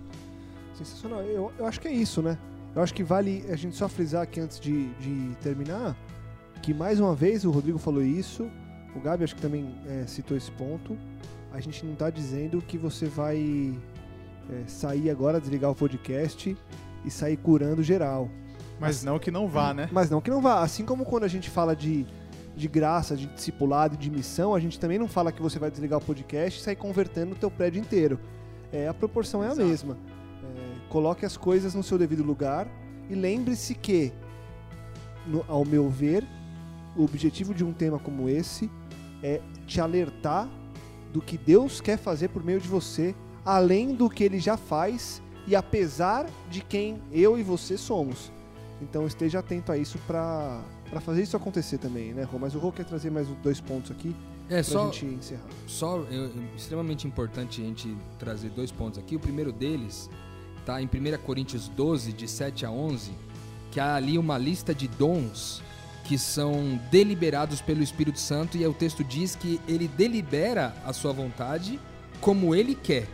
[0.74, 1.20] Sensacional.
[1.22, 2.38] Eu, eu acho que é isso, né?
[2.74, 5.96] Eu acho que vale a gente só frisar aqui antes de, de terminar
[6.62, 8.50] que mais uma vez o Rodrigo falou isso,
[8.94, 10.96] o Gabi acho que também é, citou esse ponto.
[11.52, 13.74] A gente não está dizendo que você vai
[14.50, 16.56] é, sair agora, desligar o podcast
[17.04, 18.28] e sair curando geral.
[18.78, 19.88] Mas não que não vá, né?
[19.90, 20.60] Mas não que não vá.
[20.62, 22.06] Assim como quando a gente fala de,
[22.59, 25.70] de graça, de discipulado e de missão, a gente também não fala que você vai
[25.70, 28.18] desligar o podcast e sair convertendo o teu prédio inteiro.
[28.72, 29.96] É, a proporção é a mesma.
[30.42, 32.66] É, coloque as coisas no seu devido lugar
[33.09, 34.12] e lembre-se que,
[35.26, 36.26] no- ao meu ver,
[36.96, 38.70] o objetivo de um tema como esse
[39.22, 40.48] é te alertar
[41.12, 45.22] do que Deus quer fazer por meio de você, além do que ele já faz
[45.46, 48.30] e apesar de quem eu e você somos.
[48.82, 50.61] Então esteja atento a isso para
[51.01, 52.39] fazer isso acontecer também, né, Rô?
[52.39, 54.14] Mas o Rô quer trazer mais dois pontos aqui
[54.49, 55.43] É pra só, gente encerrar.
[55.66, 59.14] só é, é extremamente importante a gente trazer dois pontos aqui.
[59.16, 60.09] O primeiro deles
[60.61, 63.11] está em 1 Coríntios 12, de 7 a 11,
[63.70, 65.62] que há ali uma lista de dons
[66.05, 71.12] que são deliberados pelo Espírito Santo e o texto diz que ele delibera a sua
[71.12, 71.78] vontade
[72.20, 73.07] como ele quer.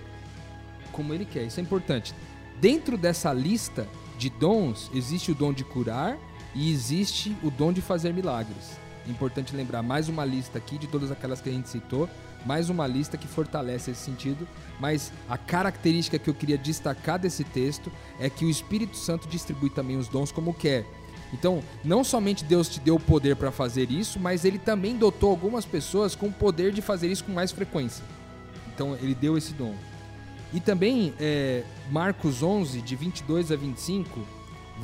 [0.92, 2.14] Como ele quer, isso é importante.
[2.60, 6.16] Dentro dessa lista de dons, existe o dom de curar
[6.54, 8.78] e existe o dom de fazer milagres.
[9.06, 12.08] Importante lembrar mais uma lista aqui de todas aquelas que a gente citou,
[12.46, 14.46] mais uma lista que fortalece esse sentido,
[14.80, 19.70] mas a característica que eu queria destacar desse texto é que o Espírito Santo distribui
[19.70, 20.86] também os dons como quer.
[21.32, 25.30] Então, não somente Deus te deu o poder para fazer isso, mas ele também dotou
[25.30, 28.04] algumas pessoas com o poder de fazer isso com mais frequência.
[28.72, 29.74] Então, ele deu esse dom.
[30.52, 34.20] E também, é, Marcos 11, de 22 a 25,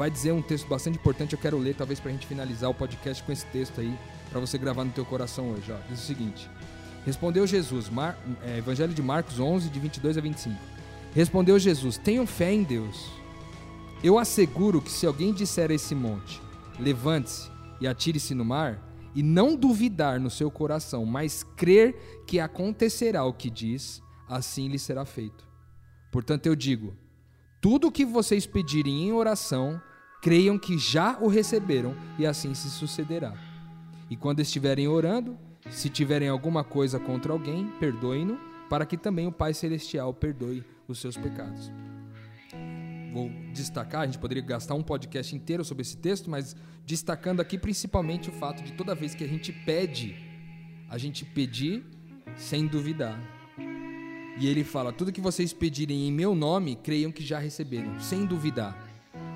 [0.00, 1.34] vai dizer um texto bastante importante.
[1.34, 3.94] Eu quero ler, talvez, para a gente finalizar o podcast com esse texto aí,
[4.30, 5.70] para você gravar no teu coração hoje.
[5.70, 5.76] Ó.
[5.90, 6.48] Diz o seguinte:
[7.04, 10.56] Respondeu Jesus, Mar- é, Evangelho de Marcos 11, de 22 a 25.
[11.14, 13.10] Respondeu Jesus: Tenham fé em Deus.
[14.02, 16.40] Eu asseguro que se alguém disser a esse monte,
[16.78, 18.82] levante-se e atire-se no mar,
[19.14, 24.78] e não duvidar no seu coração, mas crer que acontecerá o que diz, assim lhe
[24.78, 25.46] será feito.
[26.10, 26.94] Portanto, eu digo:
[27.60, 29.78] tudo o que vocês pedirem em oração,
[30.20, 33.34] creiam que já o receberam, e assim se sucederá.
[34.08, 35.38] E quando estiverem orando,
[35.70, 40.98] se tiverem alguma coisa contra alguém, perdoem-no, para que também o Pai Celestial perdoe os
[40.98, 41.70] seus pecados.
[43.12, 46.54] Vou destacar, a gente poderia gastar um podcast inteiro sobre esse texto, mas
[46.86, 50.16] destacando aqui principalmente o fato de toda vez que a gente pede,
[50.88, 51.84] a gente pedir
[52.36, 53.18] sem duvidar.
[54.38, 58.24] E ele fala: tudo que vocês pedirem em meu nome, creiam que já receberam, sem
[58.24, 58.89] duvidar.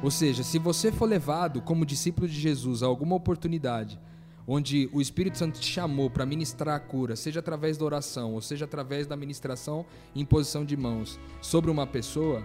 [0.04, 3.98] Ou seja, se você for levado como discípulo de Jesus a alguma oportunidade
[4.46, 8.42] onde o Espírito Santo te chamou para ministrar a cura, seja através da oração ou
[8.42, 12.42] seja através da ministração em posição de mãos sobre uma pessoa,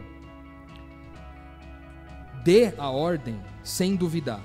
[2.45, 4.41] dê a ordem sem duvidar.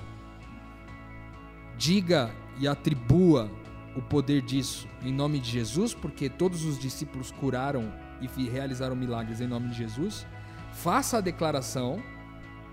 [1.77, 3.49] Diga e atribua
[3.95, 9.39] o poder disso em nome de Jesus, porque todos os discípulos curaram e realizaram milagres
[9.39, 10.27] em nome de Jesus.
[10.73, 12.03] Faça a declaração,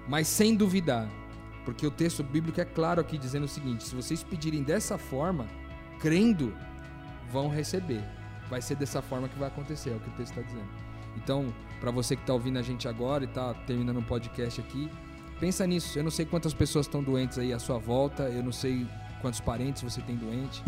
[0.09, 1.09] mas sem duvidar,
[1.65, 5.47] porque o texto bíblico é claro aqui dizendo o seguinte: se vocês pedirem dessa forma,
[6.01, 6.55] crendo,
[7.31, 8.03] vão receber.
[8.51, 10.69] Vai ser dessa forma que vai acontecer, é o que o texto está dizendo.
[11.17, 14.91] Então, para você que está ouvindo a gente agora e está terminando um podcast aqui,
[15.41, 15.99] pensa nisso.
[15.99, 18.87] Eu não sei quantas pessoas estão doentes aí à sua volta, eu não sei
[19.21, 20.63] quantos parentes você tem doente,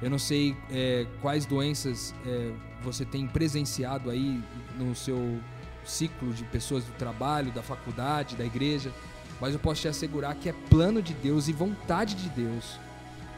[0.00, 2.52] eu não sei é, quais doenças é,
[2.82, 4.42] você tem presenciado aí
[4.78, 5.40] no seu
[5.88, 8.92] ciclo de pessoas do trabalho, da faculdade, da igreja,
[9.40, 12.78] mas eu posso te assegurar que é plano de Deus e vontade de Deus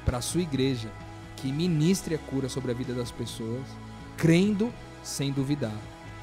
[0.05, 0.91] para a sua igreja
[1.37, 3.67] que ministre a cura sobre a vida das pessoas,
[4.17, 4.73] crendo
[5.03, 5.77] sem duvidar.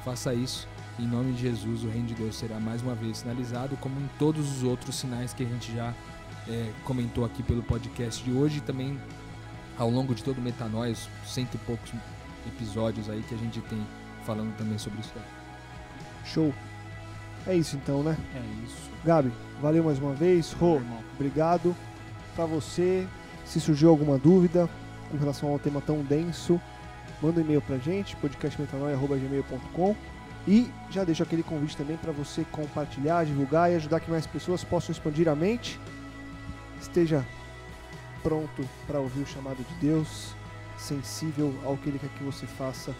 [0.04, 0.68] Faça isso.
[0.98, 4.08] Em nome de Jesus, o reino de Deus será mais uma vez sinalizado, como em
[4.18, 5.94] todos os outros sinais que a gente já
[6.48, 9.00] é, comentou aqui pelo podcast de hoje e também
[9.76, 11.92] ao longo de todo o Metanoia, os cento e poucos
[12.46, 13.80] episódios aí que a gente tem
[14.24, 15.12] falando também sobre isso.
[16.32, 16.52] Show.
[17.46, 18.16] É isso então, né?
[18.34, 18.90] É isso.
[19.04, 20.52] Gabi, valeu mais uma vez.
[20.52, 20.80] Rô,
[21.14, 21.74] obrigado.
[22.34, 23.06] Pra você,
[23.44, 24.68] se surgiu alguma dúvida
[25.10, 26.60] com relação ao tema tão denso,
[27.22, 29.96] manda um e-mail pra gente, podcastmetanoia.gmail.com
[30.46, 34.62] e já deixo aquele convite também para você compartilhar, divulgar e ajudar que mais pessoas
[34.62, 35.80] possam expandir a mente.
[36.80, 37.24] Esteja
[38.22, 40.34] pronto para ouvir o chamado de Deus,
[40.76, 42.94] sensível ao que Ele quer que você faça,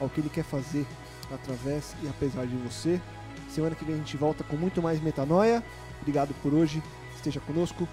[0.00, 0.86] ao que Ele quer fazer
[1.34, 3.00] através e apesar de você.
[3.48, 5.62] Semana que vem a gente volta com muito mais metanoia.
[6.00, 6.82] Obrigado por hoje.
[7.14, 7.86] Esteja conosco.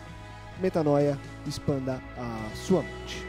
[0.60, 3.29] Metanoia, expanda a sua mente.